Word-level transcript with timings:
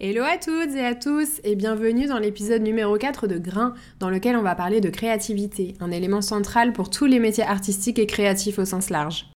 Hello 0.00 0.24
à 0.24 0.38
toutes 0.38 0.74
et 0.74 0.84
à 0.84 0.96
tous 0.96 1.40
et 1.44 1.54
bienvenue 1.54 2.06
dans 2.06 2.18
l'épisode 2.18 2.62
numéro 2.62 2.98
4 2.98 3.28
de 3.28 3.38
Grain 3.38 3.74
dans 4.00 4.10
lequel 4.10 4.34
on 4.34 4.42
va 4.42 4.56
parler 4.56 4.80
de 4.80 4.90
créativité, 4.90 5.74
un 5.78 5.92
élément 5.92 6.20
central 6.20 6.72
pour 6.72 6.90
tous 6.90 7.06
les 7.06 7.20
métiers 7.20 7.44
artistiques 7.44 8.00
et 8.00 8.06
créatifs 8.06 8.58
au 8.58 8.64
sens 8.64 8.90
large. 8.90 9.30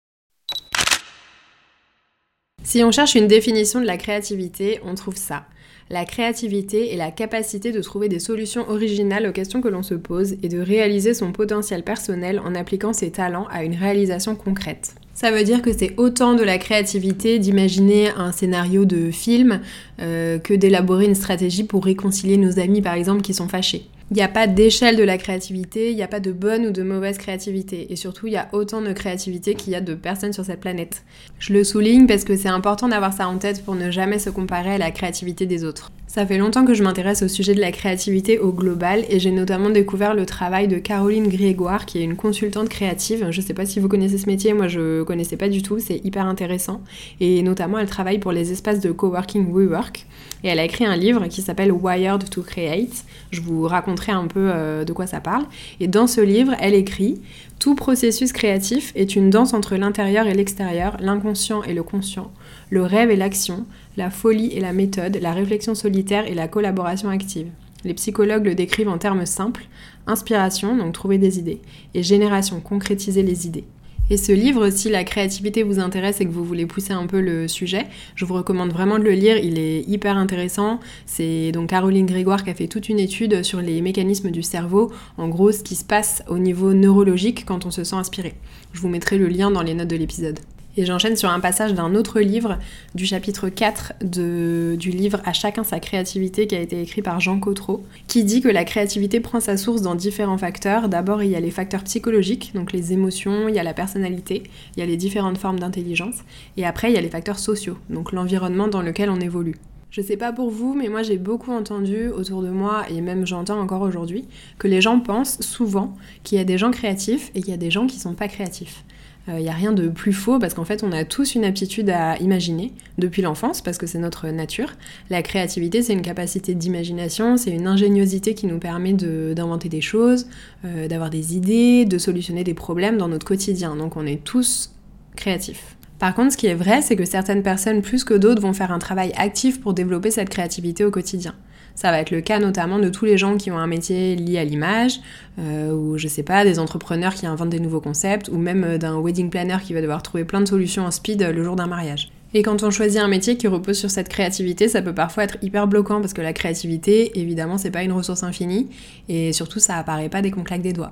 Si 2.63 2.83
on 2.83 2.91
cherche 2.91 3.13
une 3.13 3.27
définition 3.27 3.79
de 3.79 3.85
la 3.85 3.97
créativité, 3.97 4.79
on 4.83 4.95
trouve 4.95 5.15
ça. 5.15 5.45
La 5.91 6.05
créativité 6.05 6.91
est 6.91 6.97
la 6.97 7.11
capacité 7.11 7.71
de 7.71 7.81
trouver 7.83 8.09
des 8.09 8.19
solutions 8.19 8.67
originales 8.67 9.27
aux 9.27 9.33
questions 9.33 9.61
que 9.61 9.67
l'on 9.67 9.83
se 9.83 9.93
pose 9.93 10.37
et 10.41 10.49
de 10.49 10.59
réaliser 10.59 11.13
son 11.13 11.33
potentiel 11.33 11.83
personnel 11.83 12.39
en 12.39 12.55
appliquant 12.55 12.93
ses 12.93 13.11
talents 13.11 13.47
à 13.51 13.63
une 13.63 13.75
réalisation 13.75 14.35
concrète. 14.35 14.95
Ça 15.19 15.31
veut 15.31 15.43
dire 15.43 15.63
que 15.63 15.73
c'est 15.75 15.95
autant 15.97 16.35
de 16.35 16.43
la 16.43 16.59
créativité 16.59 17.39
d'imaginer 17.39 18.11
un 18.11 18.31
scénario 18.31 18.85
de 18.85 19.09
film 19.09 19.61
euh, 19.99 20.37
que 20.37 20.53
d'élaborer 20.53 21.05
une 21.05 21.15
stratégie 21.15 21.63
pour 21.63 21.85
réconcilier 21.85 22.37
nos 22.37 22.59
amis 22.59 22.83
par 22.83 22.93
exemple 22.93 23.23
qui 23.23 23.33
sont 23.33 23.47
fâchés. 23.47 23.87
Il 24.09 24.15
n'y 24.15 24.23
a 24.23 24.29
pas 24.29 24.47
d'échelle 24.47 24.95
de 24.95 25.03
la 25.03 25.17
créativité, 25.17 25.89
il 25.91 25.95
n'y 25.97 26.01
a 26.01 26.07
pas 26.07 26.21
de 26.21 26.31
bonne 26.31 26.67
ou 26.67 26.71
de 26.71 26.81
mauvaise 26.81 27.17
créativité. 27.17 27.91
Et 27.91 27.97
surtout, 27.97 28.27
il 28.27 28.33
y 28.33 28.37
a 28.37 28.47
autant 28.53 28.81
de 28.81 28.93
créativité 28.93 29.53
qu'il 29.53 29.73
y 29.73 29.75
a 29.75 29.81
de 29.81 29.95
personnes 29.95 30.31
sur 30.31 30.45
cette 30.45 30.61
planète. 30.61 31.03
Je 31.39 31.51
le 31.51 31.65
souligne 31.65 32.07
parce 32.07 32.23
que 32.23 32.37
c'est 32.37 32.47
important 32.47 32.87
d'avoir 32.87 33.11
ça 33.11 33.27
en 33.27 33.37
tête 33.37 33.65
pour 33.65 33.75
ne 33.75 33.91
jamais 33.91 34.17
se 34.17 34.29
comparer 34.29 34.75
à 34.75 34.77
la 34.77 34.91
créativité 34.91 35.45
des 35.45 35.65
autres. 35.65 35.91
Ça 36.07 36.25
fait 36.25 36.37
longtemps 36.37 36.63
que 36.63 36.73
je 36.73 36.83
m'intéresse 36.83 37.21
au 37.21 37.27
sujet 37.27 37.53
de 37.53 37.59
la 37.59 37.73
créativité 37.73 38.39
au 38.39 38.53
global 38.53 39.03
et 39.09 39.19
j'ai 39.19 39.29
notamment 39.29 39.69
découvert 39.69 40.15
le 40.15 40.25
travail 40.25 40.69
de 40.69 40.77
Caroline 40.77 41.27
Grégoire 41.27 41.85
qui 41.85 41.99
est 41.99 42.03
une 42.03 42.15
consultante 42.15 42.69
créative. 42.69 43.27
Je 43.29 43.41
sais 43.41 43.53
pas 43.53 43.65
si 43.65 43.81
vous 43.81 43.89
connaissez 43.89 44.17
ce 44.17 44.25
métier, 44.25 44.53
moi 44.53 44.69
je 44.69 45.03
connaissais 45.03 45.35
pas 45.35 45.49
du 45.49 45.61
tout, 45.61 45.79
c'est 45.79 45.99
hyper 46.05 46.25
intéressant. 46.25 46.81
Et 47.19 47.41
notamment 47.41 47.77
elle 47.77 47.89
travaille 47.89 48.19
pour 48.19 48.31
les 48.31 48.53
espaces 48.53 48.79
de 48.79 48.91
coworking 48.93 49.51
WeWork 49.51 50.07
et 50.47 50.49
elle 50.49 50.59
a 50.59 50.63
écrit 50.63 50.85
un 50.85 50.95
livre 50.95 51.27
qui 51.27 51.41
s'appelle 51.41 51.73
Wired 51.73 52.29
to 52.29 52.41
Create. 52.41 53.03
Je 53.31 53.41
vous 53.41 53.63
raconterai 53.63 54.13
un 54.13 54.27
peu 54.27 54.49
euh, 54.49 54.85
de 54.85 54.93
quoi 54.93 55.05
ça 55.05 55.19
parle. 55.19 55.43
Et 55.81 55.87
dans 55.87 56.07
ce 56.07 56.21
livre, 56.21 56.53
elle 56.61 56.73
écrit 56.73 57.19
Tout 57.59 57.75
processus 57.75 58.31
créatif 58.31 58.93
est 58.95 59.17
une 59.17 59.29
danse 59.29 59.53
entre 59.53 59.75
l'intérieur 59.75 60.25
et 60.25 60.33
l'extérieur, 60.33 60.95
l'inconscient 61.01 61.63
et 61.63 61.73
le 61.73 61.83
conscient, 61.83 62.31
le 62.69 62.83
rêve 62.83 63.11
et 63.11 63.17
l'action, 63.17 63.65
la 63.97 64.09
folie 64.09 64.53
et 64.53 64.61
la 64.61 64.71
méthode, 64.71 65.19
la 65.21 65.33
réflexion 65.33 65.75
solitaire 65.75 66.25
et 66.27 66.33
la 66.33 66.47
collaboration 66.47 67.09
active. 67.09 67.47
Les 67.83 67.93
psychologues 67.93 68.45
le 68.45 68.55
décrivent 68.55 68.89
en 68.89 68.97
termes 68.97 69.25
simples 69.25 69.67
inspiration, 70.07 70.77
donc 70.77 70.93
trouver 70.93 71.17
des 71.17 71.37
idées, 71.37 71.59
et 71.93 72.01
génération, 72.01 72.61
concrétiser 72.61 73.23
les 73.23 73.45
idées. 73.45 73.65
Et 74.09 74.15
ce 74.15 74.31
livre, 74.31 74.69
si 74.69 74.89
la 74.89 75.03
créativité 75.03 75.63
vous 75.63 75.79
intéresse 75.79 76.21
et 76.21 76.25
que 76.25 76.31
vous 76.31 76.45
voulez 76.45 76.65
pousser 76.65 76.93
un 76.93 77.07
peu 77.07 77.19
le 77.19 77.49
sujet, 77.49 77.87
je 78.15 78.23
vous 78.23 78.35
recommande 78.35 78.71
vraiment 78.71 78.99
de 78.99 79.03
le 79.03 79.11
lire, 79.11 79.37
il 79.37 79.59
est 79.59 79.81
hyper 79.81 80.17
intéressant. 80.17 80.79
C'est 81.05 81.51
donc 81.51 81.69
Caroline 81.69 82.05
Grégoire 82.05 82.45
qui 82.45 82.49
a 82.49 82.53
fait 82.53 82.67
toute 82.67 82.87
une 82.87 82.99
étude 82.99 83.43
sur 83.43 83.59
les 83.59 83.81
mécanismes 83.81 84.31
du 84.31 84.43
cerveau, 84.43 84.93
en 85.17 85.27
gros 85.27 85.51
ce 85.51 85.61
qui 85.61 85.75
se 85.75 85.83
passe 85.83 86.23
au 86.29 86.39
niveau 86.39 86.73
neurologique 86.73 87.43
quand 87.45 87.65
on 87.65 87.71
se 87.71 87.83
sent 87.83 87.97
inspiré. 87.97 88.35
Je 88.71 88.79
vous 88.79 88.87
mettrai 88.87 89.17
le 89.17 89.27
lien 89.27 89.51
dans 89.51 89.61
les 89.61 89.73
notes 89.73 89.89
de 89.89 89.97
l'épisode. 89.97 90.39
Et 90.79 90.85
j'enchaîne 90.85 91.15
sur 91.15 91.31
un 91.31 91.39
passage 91.39 91.73
d'un 91.73 91.95
autre 91.95 92.19
livre, 92.19 92.59
du 92.93 93.07
chapitre 93.07 93.49
4 93.49 93.93
du 94.03 94.91
livre 94.91 95.19
À 95.25 95.33
chacun 95.33 95.63
sa 95.63 95.79
créativité, 95.79 96.45
qui 96.45 96.55
a 96.55 96.61
été 96.61 96.79
écrit 96.79 97.01
par 97.01 97.19
Jean 97.19 97.39
Cotreau, 97.39 97.83
qui 98.05 98.23
dit 98.23 98.41
que 98.41 98.47
la 98.47 98.63
créativité 98.63 99.19
prend 99.19 99.39
sa 99.39 99.57
source 99.57 99.81
dans 99.81 99.95
différents 99.95 100.37
facteurs. 100.37 100.87
D'abord, 100.87 101.23
il 101.23 101.31
y 101.31 101.35
a 101.35 101.39
les 101.39 101.49
facteurs 101.49 101.83
psychologiques, 101.83 102.51
donc 102.53 102.73
les 102.73 102.93
émotions, 102.93 103.49
il 103.49 103.55
y 103.55 103.59
a 103.59 103.63
la 103.63 103.73
personnalité, 103.73 104.43
il 104.75 104.79
y 104.79 104.83
a 104.83 104.85
les 104.85 104.97
différentes 104.97 105.39
formes 105.39 105.59
d'intelligence, 105.59 106.17
et 106.57 106.65
après, 106.65 106.91
il 106.91 106.93
y 106.93 106.99
a 106.99 107.01
les 107.01 107.09
facteurs 107.09 107.39
sociaux, 107.39 107.79
donc 107.89 108.11
l'environnement 108.11 108.67
dans 108.67 108.83
lequel 108.83 109.09
on 109.09 109.19
évolue. 109.19 109.55
Je 109.89 110.01
sais 110.01 110.17
pas 110.17 110.31
pour 110.31 110.51
vous, 110.51 110.75
mais 110.75 110.89
moi 110.89 111.01
j'ai 111.01 111.17
beaucoup 111.17 111.51
entendu 111.51 112.09
autour 112.09 112.43
de 112.43 112.49
moi, 112.49 112.83
et 112.89 113.01
même 113.01 113.25
j'entends 113.25 113.59
encore 113.59 113.81
aujourd'hui, 113.81 114.25
que 114.59 114.67
les 114.67 114.81
gens 114.81 114.99
pensent 114.99 115.41
souvent 115.41 115.95
qu'il 116.23 116.37
y 116.37 116.41
a 116.41 116.43
des 116.43 116.59
gens 116.59 116.69
créatifs 116.69 117.31
et 117.33 117.41
qu'il 117.41 117.49
y 117.49 117.53
a 117.53 117.57
des 117.57 117.71
gens 117.71 117.87
qui 117.87 117.97
sont 117.97 118.13
pas 118.13 118.27
créatifs. 118.27 118.83
Il 119.27 119.33
euh, 119.33 119.39
n'y 119.41 119.49
a 119.49 119.53
rien 119.53 119.73
de 119.73 119.89
plus 119.89 120.13
faux 120.13 120.39
parce 120.39 120.53
qu'en 120.53 120.63
fait 120.63 120.83
on 120.83 120.91
a 120.91 121.03
tous 121.03 121.35
une 121.35 121.43
aptitude 121.43 121.89
à 121.89 122.17
imaginer 122.17 122.73
depuis 122.97 123.21
l'enfance 123.21 123.61
parce 123.61 123.77
que 123.77 123.85
c'est 123.85 123.97
notre 123.97 124.27
nature. 124.27 124.73
La 125.09 125.21
créativité 125.21 125.81
c'est 125.81 125.93
une 125.93 126.01
capacité 126.01 126.55
d'imagination, 126.55 127.35
c'est 127.35 127.51
une 127.51 127.67
ingéniosité 127.67 128.35
qui 128.35 128.47
nous 128.47 128.59
permet 128.59 128.93
d'inventer 128.93 129.67
des 129.67 129.81
choses, 129.81 130.27
euh, 130.63 130.87
d'avoir 130.87 131.09
des 131.09 131.35
idées, 131.35 131.85
de 131.85 131.97
solutionner 131.97 132.43
des 132.43 132.53
problèmes 132.53 132.97
dans 132.97 133.09
notre 133.09 133.25
quotidien. 133.25 133.75
Donc 133.75 133.97
on 133.97 134.05
est 134.05 134.23
tous 134.23 134.73
créatifs. 135.15 135.75
Par 135.99 136.13
contre, 136.13 136.33
ce 136.33 136.37
qui 136.37 136.47
est 136.47 136.55
vrai, 136.55 136.81
c'est 136.81 136.95
que 136.95 137.05
certaines 137.05 137.41
personnes 137.41 137.81
plus 137.81 138.03
que 138.03 138.13
d'autres 138.13 138.41
vont 138.41 138.53
faire 138.53 138.71
un 138.71 138.79
travail 138.79 139.11
actif 139.17 139.59
pour 139.59 139.73
développer 139.73 140.11
cette 140.11 140.29
créativité 140.29 140.85
au 140.85 140.91
quotidien. 140.91 141.33
Ça 141.77 141.91
va 141.91 141.99
être 141.99 142.09
le 142.09 142.21
cas 142.21 142.39
notamment 142.39 142.79
de 142.79 142.89
tous 142.89 143.05
les 143.05 143.19
gens 143.19 143.37
qui 143.37 143.51
ont 143.51 143.59
un 143.59 143.67
métier 143.67 144.15
lié 144.15 144.39
à 144.39 144.43
l'image, 144.43 144.99
euh, 145.37 145.71
ou 145.71 145.95
je 145.99 146.07
sais 146.07 146.23
pas, 146.23 146.43
des 146.43 146.57
entrepreneurs 146.57 147.13
qui 147.13 147.27
inventent 147.27 147.51
des 147.51 147.59
nouveaux 147.59 147.81
concepts, 147.81 148.29
ou 148.29 148.37
même 148.39 148.63
euh, 148.63 148.77
d'un 148.79 148.99
wedding 148.99 149.29
planner 149.29 149.57
qui 149.63 149.75
va 149.75 149.81
devoir 149.81 150.01
trouver 150.01 150.25
plein 150.25 150.41
de 150.41 150.47
solutions 150.47 150.87
en 150.87 150.89
speed 150.89 151.21
euh, 151.21 151.31
le 151.31 151.43
jour 151.43 151.55
d'un 151.55 151.67
mariage. 151.67 152.09
Et 152.33 152.41
quand 152.41 152.63
on 152.63 152.71
choisit 152.71 152.99
un 152.99 153.07
métier 153.07 153.37
qui 153.37 153.47
repose 153.47 153.77
sur 153.77 153.91
cette 153.91 154.09
créativité, 154.09 154.67
ça 154.67 154.81
peut 154.81 154.95
parfois 154.95 155.25
être 155.25 155.37
hyper 155.43 155.67
bloquant 155.67 156.01
parce 156.01 156.13
que 156.13 156.21
la 156.23 156.33
créativité, 156.33 157.19
évidemment, 157.19 157.59
c'est 157.59 157.69
pas 157.69 157.83
une 157.83 157.91
ressource 157.91 158.23
infinie 158.23 158.69
et 159.07 159.31
surtout 159.31 159.59
ça 159.59 159.75
apparaît 159.75 160.09
pas 160.09 160.23
dès 160.23 160.31
qu'on 160.31 160.43
claque 160.43 160.63
des 160.63 160.73
doigts. 160.73 160.89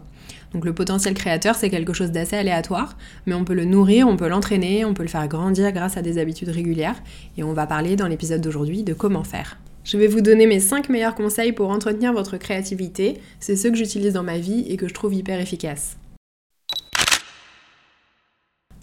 Donc 0.54 0.66
le 0.66 0.74
potentiel 0.74 1.16
créateur, 1.16 1.56
c'est 1.56 1.72
quelque 1.72 1.94
chose 1.94 2.12
d'assez 2.12 2.36
aléatoire, 2.36 2.96
mais 3.26 3.34
on 3.34 3.44
peut 3.44 3.56
le 3.56 3.66
nourrir, 3.66 4.08
on 4.08 4.18
peut 4.18 4.28
l'entraîner, 4.28 4.86
on 4.86 4.94
peut 4.94 5.04
le 5.04 5.10
faire 5.10 5.28
grandir 5.28 5.72
grâce 5.72 5.98
à 5.98 6.04
des 6.04 6.20
habitudes 6.20 6.50
régulières 6.50 7.02
et 7.40 7.44
on 7.44 7.54
va 7.54 7.66
parler 7.66 7.96
dans 7.96 8.08
l'épisode 8.08 8.42
d'aujourd'hui 8.42 8.84
de 8.84 8.94
comment 8.94 9.24
faire. 9.24 9.58
Je 9.86 9.98
vais 9.98 10.08
vous 10.08 10.22
donner 10.22 10.48
mes 10.48 10.60
5 10.60 10.90
meilleurs 10.90 11.14
conseils 11.14 11.52
pour 11.52 11.70
entretenir 11.70 12.12
votre 12.12 12.38
créativité. 12.38 13.20
C'est 13.40 13.56
ceux 13.56 13.70
que 13.70 13.78
j'utilise 13.78 14.14
dans 14.14 14.24
ma 14.24 14.40
vie 14.40 14.66
et 14.68 14.78
que 14.78 14.88
je 14.88 14.96
trouve 14.96 15.14
hyper 15.14 15.40
efficaces. 15.40 15.96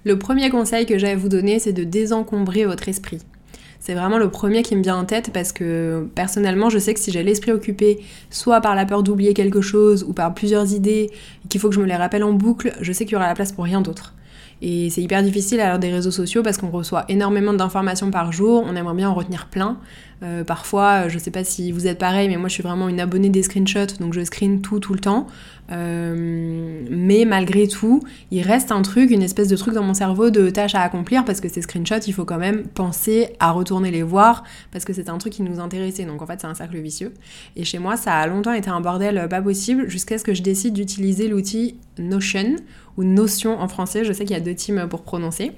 Le 0.04 0.16
premier 0.16 0.48
conseil 0.48 0.86
que 0.86 0.98
j'ai 0.98 1.10
à 1.10 1.16
vous 1.16 1.28
donner, 1.28 1.58
c'est 1.58 1.72
de 1.72 1.82
désencombrer 1.82 2.66
votre 2.66 2.88
esprit. 2.88 3.18
C'est 3.80 3.94
vraiment 3.94 4.18
le 4.18 4.30
premier 4.30 4.62
qui 4.62 4.76
me 4.76 4.82
vient 4.84 4.96
en 4.96 5.04
tête 5.04 5.32
parce 5.32 5.50
que 5.50 6.08
personnellement, 6.14 6.70
je 6.70 6.78
sais 6.78 6.94
que 6.94 7.00
si 7.00 7.10
j'ai 7.10 7.24
l'esprit 7.24 7.50
occupé, 7.50 7.98
soit 8.30 8.60
par 8.60 8.76
la 8.76 8.86
peur 8.86 9.02
d'oublier 9.02 9.34
quelque 9.34 9.60
chose 9.60 10.04
ou 10.04 10.12
par 10.12 10.32
plusieurs 10.34 10.72
idées, 10.72 11.10
qu'il 11.48 11.60
faut 11.60 11.68
que 11.68 11.74
je 11.74 11.80
me 11.80 11.86
les 11.86 11.96
rappelle 11.96 12.22
en 12.22 12.32
boucle, 12.32 12.76
je 12.80 12.92
sais 12.92 13.06
qu'il 13.06 13.14
y 13.14 13.16
aura 13.16 13.26
la 13.26 13.34
place 13.34 13.50
pour 13.50 13.64
rien 13.64 13.80
d'autre. 13.80 14.14
Et 14.64 14.90
c'est 14.90 15.02
hyper 15.02 15.24
difficile 15.24 15.60
à 15.60 15.68
l'heure 15.68 15.80
des 15.80 15.90
réseaux 15.90 16.12
sociaux 16.12 16.44
parce 16.44 16.56
qu'on 16.56 16.70
reçoit 16.70 17.04
énormément 17.08 17.52
d'informations 17.52 18.12
par 18.12 18.30
jour, 18.30 18.64
on 18.64 18.76
aimerait 18.76 18.94
bien 18.94 19.10
en 19.10 19.14
retenir 19.14 19.46
plein. 19.46 19.76
Euh, 20.22 20.44
parfois, 20.44 21.08
je 21.08 21.18
sais 21.18 21.32
pas 21.32 21.42
si 21.42 21.72
vous 21.72 21.88
êtes 21.88 21.98
pareil, 21.98 22.28
mais 22.28 22.36
moi 22.36 22.48
je 22.48 22.54
suis 22.54 22.62
vraiment 22.62 22.88
une 22.88 23.00
abonnée 23.00 23.28
des 23.28 23.42
screenshots, 23.42 23.98
donc 23.98 24.14
je 24.14 24.22
screen 24.22 24.62
tout 24.62 24.78
tout 24.78 24.92
le 24.94 25.00
temps. 25.00 25.26
Euh, 25.72 26.82
mais 26.90 27.24
malgré 27.24 27.66
tout, 27.66 28.00
il 28.30 28.42
reste 28.42 28.72
un 28.72 28.82
truc, 28.82 29.10
une 29.10 29.22
espèce 29.22 29.48
de 29.48 29.56
truc 29.56 29.74
dans 29.74 29.82
mon 29.82 29.94
cerveau 29.94 30.30
de 30.30 30.50
tâche 30.50 30.74
à 30.74 30.82
accomplir 30.82 31.24
parce 31.24 31.40
que 31.40 31.48
ces 31.48 31.62
screenshots, 31.62 32.06
il 32.06 32.12
faut 32.12 32.24
quand 32.24 32.38
même 32.38 32.64
penser 32.64 33.28
à 33.40 33.52
retourner 33.52 33.90
les 33.90 34.02
voir 34.02 34.44
parce 34.70 34.84
que 34.84 34.92
c'est 34.92 35.08
un 35.08 35.18
truc 35.18 35.32
qui 35.32 35.42
nous 35.42 35.60
intéressait. 35.60 36.04
Donc 36.04 36.20
en 36.20 36.26
fait, 36.26 36.40
c'est 36.40 36.46
un 36.46 36.54
cercle 36.54 36.78
vicieux. 36.78 37.14
Et 37.56 37.64
chez 37.64 37.78
moi, 37.78 37.96
ça 37.96 38.14
a 38.14 38.26
longtemps 38.26 38.52
été 38.52 38.70
un 38.70 38.80
bordel 38.80 39.26
pas 39.28 39.40
possible 39.40 39.88
jusqu'à 39.88 40.18
ce 40.18 40.24
que 40.24 40.34
je 40.34 40.42
décide 40.42 40.74
d'utiliser 40.74 41.28
l'outil 41.28 41.76
Notion 41.98 42.56
ou 42.96 43.04
Notion 43.04 43.58
en 43.60 43.68
français. 43.68 44.04
Je 44.04 44.12
sais 44.12 44.24
qu'il 44.24 44.36
y 44.36 44.40
a 44.40 44.42
deux 44.42 44.54
teams 44.54 44.88
pour 44.88 45.02
prononcer. 45.02 45.52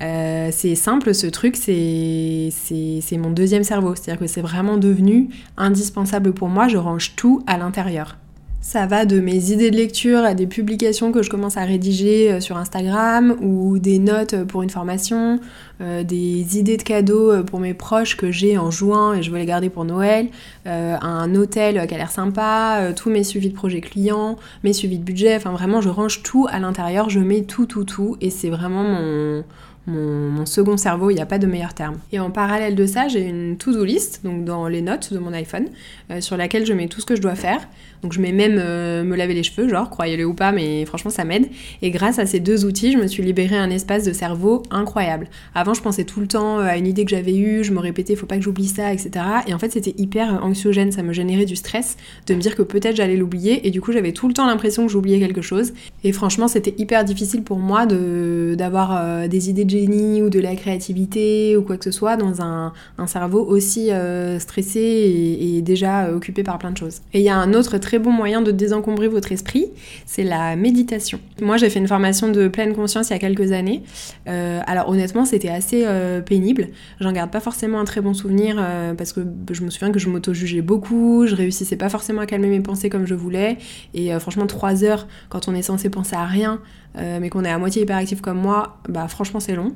Euh, 0.00 0.48
c'est 0.50 0.74
simple, 0.74 1.14
ce 1.14 1.26
truc, 1.26 1.56
c'est 1.56 3.16
mon 3.18 3.30
deuxième 3.30 3.64
cerveau. 3.64 3.94
C'est-à-dire 3.94 4.20
que 4.20 4.26
c'est 4.26 4.40
vraiment 4.40 4.78
devenu 4.78 5.28
indispensable 5.56 6.32
pour 6.32 6.48
moi. 6.48 6.68
Je 6.68 6.78
range 6.78 7.14
tout 7.16 7.42
à 7.46 7.58
l'intérieur. 7.58 8.16
Ça 8.62 8.86
va 8.86 9.06
de 9.06 9.18
mes 9.18 9.50
idées 9.50 9.72
de 9.72 9.76
lecture 9.76 10.20
à 10.20 10.34
des 10.34 10.46
publications 10.46 11.10
que 11.10 11.24
je 11.24 11.28
commence 11.28 11.56
à 11.56 11.64
rédiger 11.64 12.32
euh, 12.32 12.40
sur 12.40 12.56
Instagram 12.56 13.36
ou 13.42 13.80
des 13.80 13.98
notes 13.98 14.44
pour 14.44 14.62
une 14.62 14.70
formation, 14.70 15.40
euh, 15.80 16.04
des 16.04 16.58
idées 16.58 16.76
de 16.76 16.82
cadeaux 16.84 17.42
pour 17.42 17.58
mes 17.58 17.74
proches 17.74 18.16
que 18.16 18.30
j'ai 18.30 18.56
en 18.58 18.70
juin 18.70 19.14
et 19.14 19.22
je 19.24 19.32
veux 19.32 19.38
les 19.38 19.46
garder 19.46 19.68
pour 19.68 19.84
Noël, 19.84 20.28
un 20.64 21.34
hôtel 21.34 21.84
qui 21.88 21.94
a 21.94 21.98
l'air 21.98 22.12
sympa, 22.12 22.92
tous 22.94 23.10
mes 23.10 23.24
suivis 23.24 23.50
de 23.50 23.54
projets 23.54 23.80
clients, 23.80 24.38
mes 24.62 24.72
suivis 24.72 24.98
de 24.98 25.04
budget, 25.04 25.34
enfin 25.34 25.50
vraiment 25.50 25.80
je 25.80 25.88
range 25.88 26.22
tout 26.22 26.46
à 26.48 26.60
l'intérieur, 26.60 27.10
je 27.10 27.18
mets 27.18 27.42
tout 27.42 27.66
tout 27.66 27.84
tout 27.84 28.16
et 28.20 28.30
c'est 28.30 28.50
vraiment 28.50 28.84
mon 28.84 29.42
mon, 29.86 30.46
second 30.46 30.76
cerveau, 30.76 31.10
il 31.10 31.14
n'y 31.14 31.20
a 31.20 31.26
pas 31.26 31.38
de 31.38 31.46
meilleur 31.46 31.74
terme. 31.74 31.98
Et 32.12 32.20
en 32.20 32.30
parallèle 32.30 32.74
de 32.74 32.86
ça, 32.86 33.08
j'ai 33.08 33.22
une 33.22 33.56
to-do 33.56 33.84
list, 33.84 34.20
donc 34.24 34.44
dans 34.44 34.68
les 34.68 34.82
notes 34.82 35.12
de 35.12 35.18
mon 35.18 35.32
iPhone, 35.32 35.66
euh, 36.10 36.20
sur 36.20 36.36
laquelle 36.36 36.66
je 36.66 36.72
mets 36.72 36.88
tout 36.88 37.00
ce 37.00 37.06
que 37.06 37.16
je 37.16 37.22
dois 37.22 37.34
faire. 37.34 37.68
Donc 38.02 38.12
je 38.12 38.20
mets 38.20 38.32
même 38.32 38.56
euh, 38.58 39.04
me 39.04 39.16
laver 39.16 39.34
les 39.34 39.42
cheveux, 39.42 39.68
genre, 39.68 39.88
croyez-le 39.88 40.24
ou 40.24 40.34
pas, 40.34 40.52
mais 40.52 40.84
franchement 40.84 41.10
ça 41.10 41.24
m'aide. 41.24 41.46
Et 41.82 41.90
grâce 41.90 42.18
à 42.18 42.26
ces 42.26 42.40
deux 42.40 42.64
outils, 42.64 42.92
je 42.92 42.98
me 42.98 43.06
suis 43.06 43.22
libéré 43.22 43.56
un 43.56 43.70
espace 43.70 44.04
de 44.04 44.12
cerveau 44.12 44.62
incroyable. 44.70 45.28
Avant, 45.54 45.74
je 45.74 45.82
pensais 45.82 46.04
tout 46.04 46.20
le 46.20 46.26
temps 46.26 46.58
à 46.58 46.76
une 46.76 46.86
idée 46.86 47.04
que 47.04 47.10
j'avais 47.10 47.36
eue, 47.36 47.62
je 47.64 47.72
me 47.72 47.78
répétais, 47.78 48.16
faut 48.16 48.26
pas 48.26 48.36
que 48.36 48.42
j'oublie 48.42 48.66
ça, 48.66 48.92
etc. 48.92 49.24
Et 49.46 49.54
en 49.54 49.58
fait, 49.58 49.72
c'était 49.72 49.94
hyper 49.98 50.44
anxiogène, 50.44 50.92
ça 50.92 51.02
me 51.02 51.12
générait 51.12 51.44
du 51.44 51.56
stress 51.56 51.96
de 52.26 52.34
me 52.34 52.40
dire 52.40 52.56
que 52.56 52.62
peut-être 52.62 52.96
j'allais 52.96 53.16
l'oublier. 53.16 53.66
Et 53.66 53.70
du 53.70 53.80
coup, 53.80 53.92
j'avais 53.92 54.12
tout 54.12 54.28
le 54.28 54.34
temps 54.34 54.46
l'impression 54.46 54.86
que 54.86 54.92
j'oubliais 54.92 55.20
quelque 55.20 55.42
chose. 55.42 55.72
Et 56.02 56.12
franchement, 56.12 56.48
c'était 56.48 56.74
hyper 56.78 57.04
difficile 57.04 57.42
pour 57.42 57.58
moi 57.58 57.86
d'avoir 57.86 58.96
euh, 58.96 59.28
des 59.28 59.50
idées 59.50 59.64
de 59.64 59.71
ou 59.74 60.30
de 60.30 60.40
la 60.40 60.54
créativité 60.56 61.56
ou 61.56 61.62
quoi 61.62 61.76
que 61.76 61.84
ce 61.84 61.90
soit 61.90 62.16
dans 62.16 62.42
un, 62.42 62.72
cerveau 63.06 63.44
aussi 63.44 63.90
euh, 63.90 64.38
stressé 64.38 64.80
et, 64.80 65.62
déjà 65.62 66.12
occupé 66.12 66.42
par 66.42 66.58
plein 66.58 66.70
de 66.70 66.76
choses. 66.76 67.02
Et 67.12 67.20
il 67.20 67.24
y 67.24 67.28
a 67.28 67.36
un 67.36 67.52
autre 67.54 67.78
très 67.78 67.98
bon 67.98 68.10
moyen 68.10 68.42
de 68.42 68.50
désencombrer 68.50 69.08
votre 69.08 69.32
esprit, 69.32 69.66
c'est 70.06 70.24
la 70.24 70.56
méditation. 70.56 71.20
Moi, 71.40 71.56
j'ai 71.56 71.70
fait 71.70 71.78
une 71.78 71.88
formation 71.88 72.28
de 72.30 72.48
pleine 72.48 72.74
conscience 72.74 73.10
il 73.10 73.12
y 73.12 73.16
a 73.16 73.18
quelques 73.18 73.52
années. 73.52 73.82
Euh, 74.28 74.60
alors 74.66 74.88
honnêtement, 74.88 75.24
c'était 75.24 75.48
assez 75.48 75.82
euh, 75.84 76.20
pénible. 76.20 76.68
J'en 77.00 77.12
garde 77.12 77.30
pas 77.30 77.40
forcément 77.40 77.80
un 77.80 77.84
très 77.84 78.00
bon 78.00 78.14
souvenir 78.14 78.56
euh, 78.58 78.94
parce 78.94 79.12
que 79.12 79.20
je 79.50 79.62
me 79.62 79.70
souviens 79.70 79.90
que 79.92 79.98
je 79.98 80.08
m'auto-jugeais 80.08 80.62
beaucoup, 80.62 81.26
je 81.26 81.34
réussissais 81.34 81.76
pas 81.76 81.88
forcément 81.88 82.22
à 82.22 82.26
calmer 82.26 82.48
mes 82.48 82.60
pensées 82.60 82.90
comme 82.90 83.06
je 83.06 83.14
voulais. 83.14 83.58
Et 83.94 84.18
franchement, 84.18 84.46
trois 84.46 84.84
heures, 84.84 85.06
quand 85.28 85.48
on 85.48 85.54
est 85.54 85.62
censé 85.62 85.88
penser 85.88 86.16
à 86.16 86.24
rien, 86.24 86.60
mais 86.94 87.30
qu'on 87.30 87.44
est 87.44 87.50
à 87.50 87.58
moitié 87.58 87.82
hyperactif 87.82 88.20
comme 88.20 88.38
moi, 88.38 88.78
bah 88.88 89.08
franchement 89.08 89.40
c'est 89.40 89.54
long. 89.54 89.74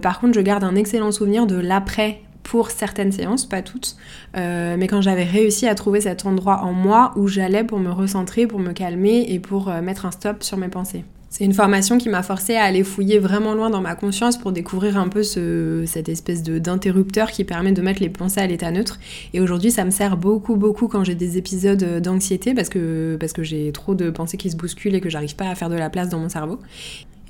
par 0.00 0.20
contre, 0.20 0.34
je 0.34 0.40
garde 0.40 0.64
un 0.64 0.74
excellent 0.74 1.12
souvenir 1.12 1.46
de 1.46 1.56
l'après 1.56 2.22
pour 2.48 2.70
certaines 2.70 3.12
séances, 3.12 3.44
pas 3.44 3.60
toutes, 3.60 3.96
euh, 4.36 4.76
mais 4.78 4.86
quand 4.86 5.02
j'avais 5.02 5.24
réussi 5.24 5.68
à 5.68 5.74
trouver 5.74 6.00
cet 6.00 6.24
endroit 6.24 6.62
en 6.62 6.72
moi 6.72 7.12
où 7.16 7.28
j'allais 7.28 7.62
pour 7.62 7.78
me 7.78 7.90
recentrer, 7.90 8.46
pour 8.46 8.58
me 8.58 8.72
calmer 8.72 9.26
et 9.28 9.38
pour 9.38 9.68
euh, 9.68 9.82
mettre 9.82 10.06
un 10.06 10.10
stop 10.10 10.42
sur 10.42 10.56
mes 10.56 10.68
pensées. 10.68 11.04
C'est 11.30 11.44
une 11.44 11.52
formation 11.52 11.98
qui 11.98 12.08
m'a 12.08 12.22
forcé 12.22 12.56
à 12.56 12.64
aller 12.64 12.82
fouiller 12.82 13.18
vraiment 13.18 13.54
loin 13.54 13.68
dans 13.68 13.82
ma 13.82 13.94
conscience 13.94 14.38
pour 14.38 14.50
découvrir 14.50 14.96
un 14.96 15.08
peu 15.08 15.22
ce, 15.22 15.84
cette 15.86 16.08
espèce 16.08 16.42
d'interrupteur 16.42 17.30
qui 17.30 17.44
permet 17.44 17.72
de 17.72 17.82
mettre 17.82 18.00
les 18.00 18.08
pensées 18.08 18.40
à 18.40 18.46
l'état 18.46 18.70
neutre. 18.70 18.98
Et 19.34 19.40
aujourd'hui, 19.40 19.70
ça 19.70 19.84
me 19.84 19.90
sert 19.90 20.16
beaucoup, 20.16 20.56
beaucoup 20.56 20.88
quand 20.88 21.04
j'ai 21.04 21.14
des 21.14 21.36
épisodes 21.36 22.00
d'anxiété 22.00 22.54
parce 22.54 22.70
que, 22.70 23.16
parce 23.20 23.34
que 23.34 23.42
j'ai 23.42 23.70
trop 23.72 23.94
de 23.94 24.08
pensées 24.08 24.38
qui 24.38 24.50
se 24.50 24.56
bousculent 24.56 24.94
et 24.94 25.00
que 25.00 25.10
j'arrive 25.10 25.36
pas 25.36 25.48
à 25.48 25.54
faire 25.54 25.68
de 25.68 25.76
la 25.76 25.90
place 25.90 26.08
dans 26.08 26.18
mon 26.18 26.30
cerveau. 26.30 26.58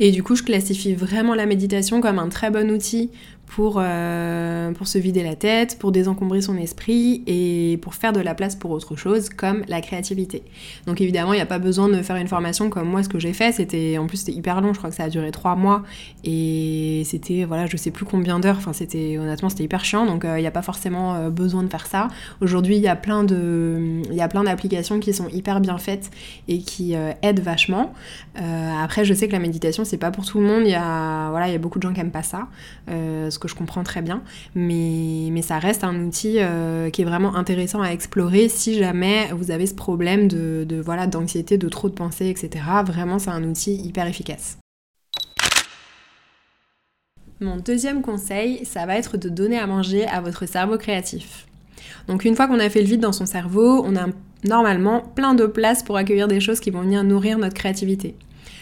Et 0.01 0.13
du 0.13 0.23
coup, 0.23 0.37
je 0.37 0.45
classifie 0.45 0.95
vraiment 0.95 1.35
la 1.35 1.47
méditation 1.47 2.01
comme 2.01 2.21
un 2.21 2.29
très 2.29 2.51
bon 2.51 2.71
outil 2.71 3.11
pour, 3.49 3.79
euh, 3.81 4.73
pour 4.73 4.87
se 4.87 4.99
vider 4.99 5.23
la 5.23 5.35
tête, 5.35 5.79
pour 5.79 5.91
désencombrer 5.91 6.43
son 6.43 6.57
esprit 6.57 7.23
et 7.27 7.79
pour 7.83 7.95
faire 7.95 8.13
de 8.13 8.21
la 8.21 8.35
place 8.35 8.55
pour 8.55 8.71
autre 8.71 8.95
chose 8.95 9.31
comme 9.31 9.65
la 9.69 9.81
créativité. 9.81 10.43
Donc 10.87 11.01
évidemment, 11.01 11.33
il 11.33 11.37
n'y 11.37 11.43
a 11.43 11.47
pas 11.47 11.59
besoin 11.59 11.89
de 11.89 12.03
faire 12.03 12.17
une 12.17 12.29
formation 12.29 12.69
comme 12.69 12.89
moi, 12.89 13.03
ce 13.03 13.09
que 13.09 13.19
j'ai 13.19 13.33
fait. 13.33 13.53
C'était 13.53 13.97
en 13.99 14.07
plus 14.07 14.19
c'était 14.19 14.33
hyper 14.33 14.61
long, 14.61 14.75
je 14.75 14.79
crois 14.79 14.91
que 14.91 14.97
ça 14.97 15.05
a 15.05 15.09
duré 15.09 15.31
trois 15.31 15.57
mois 15.57 15.83
et 16.25 17.03
c'était 17.07 17.45
voilà, 17.45 17.67
je 17.67 17.77
sais 17.77 17.91
plus 17.91 18.05
combien 18.05 18.39
d'heures. 18.39 18.59
Enfin, 18.59 18.73
c'était 18.73 19.17
honnêtement 19.19 19.49
c'était 19.49 19.65
hyper 19.65 19.85
chiant, 19.85 20.05
donc 20.05 20.25
euh, 20.25 20.39
il 20.39 20.43
n'y 20.43 20.49
a 20.49 20.53
pas 20.53 20.63
forcément 20.63 21.15
euh, 21.15 21.31
besoin 21.31 21.63
de 21.63 21.69
faire 21.69 21.87
ça. 21.87 22.09
Aujourd'hui, 22.41 22.77
il 22.77 22.83
y 22.83 22.89
a 22.89 22.97
plein 22.97 23.25
de 23.25 24.03
il 24.11 24.17
y 24.17 24.21
a 24.21 24.29
plein 24.29 24.45
d'applications 24.45 25.01
qui 25.01 25.13
sont 25.15 25.29
hyper 25.29 25.61
bien 25.61 25.79
faites 25.79 26.11
et 26.49 26.59
qui 26.59 26.95
aident 27.23 27.41
vachement. 27.41 27.93
après, 28.37 29.05
je 29.05 29.15
sais 29.15 29.27
que 29.27 29.33
la 29.33 29.39
méditation 29.39 29.85
c'est 29.85 29.99
pas 29.99 30.11
pour 30.11 30.27
tout 30.27 30.41
le 30.41 30.47
monde. 30.47 30.63
Il 30.65 30.71
y 30.71 30.75
a 30.75 31.31
voilà, 31.31 31.49
il 31.49 31.53
y 31.53 31.57
a 31.57 31.59
beaucoup 31.59 31.79
de 31.79 31.83
gens 31.83 31.95
qui 31.95 32.01
aiment 32.01 32.11
pas 32.11 32.23
ça 32.23 32.49
que 33.39 33.49
je 33.49 33.55
comprends 33.55 33.83
très 33.83 34.03
bien, 34.03 34.23
mais, 34.55 35.31
ça 35.43 35.59
reste 35.59 35.85
un 35.85 36.05
outil 36.05 36.37
euh, 36.39 36.91
qui 36.91 37.03
est 37.03 37.05
vraiment 37.05 37.37
intéressant 37.37 37.81
à 37.81 37.91
explorer 37.91 38.49
si 38.49 38.77
jamais 38.77 39.29
vous 39.33 39.51
avez 39.51 39.67
ce 39.67 39.75
problème 39.75 40.29
de, 40.29 40.67
de 40.69 40.81
voilà 40.81 41.07
d'anxiété, 41.07 41.57
de 41.57 41.69
trop 41.69 41.89
de 41.89 41.95
pensées, 41.95 42.29
etc. 42.29 42.65
Vraiment, 42.85 43.19
c'est 43.19 43.31
un 43.31 43.45
outil 43.45 43.77
hyper 43.77 44.07
efficace. 44.07 44.59
Mon 47.41 47.57
deuxième 47.57 48.03
conseil, 48.03 48.65
ça 48.65 48.85
va 48.85 48.97
être 48.97 49.17
de 49.17 49.29
donner 49.29 49.59
à 49.59 49.67
manger 49.69 50.07
à 50.09 50.21
votre 50.21 50.45
cerveau 50.47 50.77
créatif. 50.77 51.47
Donc 52.09 52.25
une 52.25 52.35
fois 52.35 52.49
qu'on 52.49 52.59
a 52.59 52.69
fait 52.69 52.81
le 52.81 52.87
vide 52.89 53.01
dans 53.01 53.13
son 53.13 53.27
cerveau, 53.27 53.85
on 53.87 53.95
a 53.95 54.07
normalement 54.45 55.01
plein 55.01 55.35
de 55.35 55.47
place 55.47 55.83
pour 55.83 55.97
accueillir 55.97 56.27
des 56.27 56.41
choses 56.41 56.59
qui 56.59 56.71
vont 56.71 56.81
venir 56.81 57.05
nourrir 57.05 57.39
notre 57.39 57.55
créativité. 57.55 58.17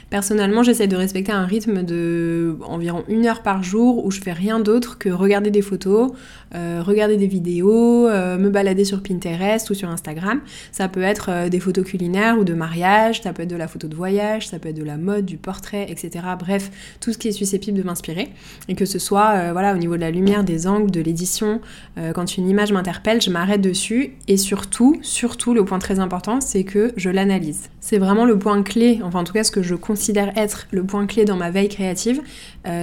Personnellement, 0.08 0.62
j'essaie 0.62 0.86
de 0.86 0.94
respecter 0.94 1.32
un 1.32 1.46
rythme 1.46 1.82
de 1.82 2.56
environ 2.62 3.02
une 3.08 3.26
heure 3.26 3.42
par 3.42 3.64
jour 3.64 4.04
où 4.04 4.12
je 4.12 4.20
fais 4.20 4.32
rien 4.32 4.60
d'autre 4.60 4.98
que 4.98 5.08
regarder 5.08 5.50
des 5.50 5.62
photos, 5.62 6.12
euh, 6.54 6.80
regarder 6.80 7.16
des 7.16 7.26
vidéos, 7.26 8.06
euh, 8.06 8.38
me 8.38 8.48
balader 8.48 8.84
sur 8.84 9.02
Pinterest 9.02 9.68
ou 9.68 9.74
sur 9.74 9.88
Instagram. 9.88 10.40
Ça 10.70 10.86
peut 10.86 11.02
être 11.02 11.30
euh, 11.30 11.48
des 11.48 11.58
photos 11.58 11.84
culinaires 11.84 12.38
ou 12.38 12.44
de 12.44 12.54
mariage, 12.54 13.22
ça 13.22 13.32
peut 13.32 13.42
être 13.42 13.50
de 13.50 13.56
la 13.56 13.66
photo 13.66 13.88
de 13.88 13.96
voyage, 13.96 14.46
ça 14.46 14.60
peut 14.60 14.68
être 14.68 14.76
de 14.76 14.84
la 14.84 14.96
mode, 14.96 15.24
du 15.24 15.38
portrait, 15.38 15.86
etc. 15.88 16.24
Bref, 16.38 16.70
tout 17.00 17.12
ce 17.12 17.18
qui 17.18 17.26
est 17.26 17.32
susceptible 17.32 17.76
de 17.76 17.82
m'inspirer. 17.82 18.28
Et 18.68 18.76
que 18.76 18.84
ce 18.84 19.00
soit 19.00 19.50
voilà, 19.50 19.74
au 19.74 19.76
niveau 19.76 19.96
de 19.96 20.02
la 20.02 20.12
lumière, 20.12 20.44
des 20.44 20.68
angles, 20.68 20.92
de 20.92 21.00
l'édition, 21.00 21.60
quand 22.14 22.36
une 22.36 22.48
image 22.48 22.72
m'interpelle, 22.72 23.20
je 23.20 23.30
m'arrête 23.30 23.60
dessus. 23.60 24.12
Et 24.28 24.36
surtout, 24.36 24.98
surtout, 25.02 25.52
le 25.52 25.64
point 25.64 25.78
très 25.78 25.98
important, 25.98 26.40
c'est 26.40 26.64
que 26.64 26.92
je 26.96 27.10
l'analyse. 27.10 27.70
C'est 27.80 27.98
vraiment 27.98 28.24
le 28.24 28.38
point 28.38 28.62
clé, 28.62 29.00
enfin 29.02 29.20
en 29.20 29.24
tout 29.24 29.32
cas 29.32 29.44
ce 29.44 29.50
que 29.50 29.62
je 29.62 29.74
considère 29.96 30.36
être 30.36 30.66
le 30.70 30.84
point 30.84 31.06
clé 31.06 31.24
dans 31.24 31.36
ma 31.36 31.50
veille 31.50 31.68
créative, 31.68 32.20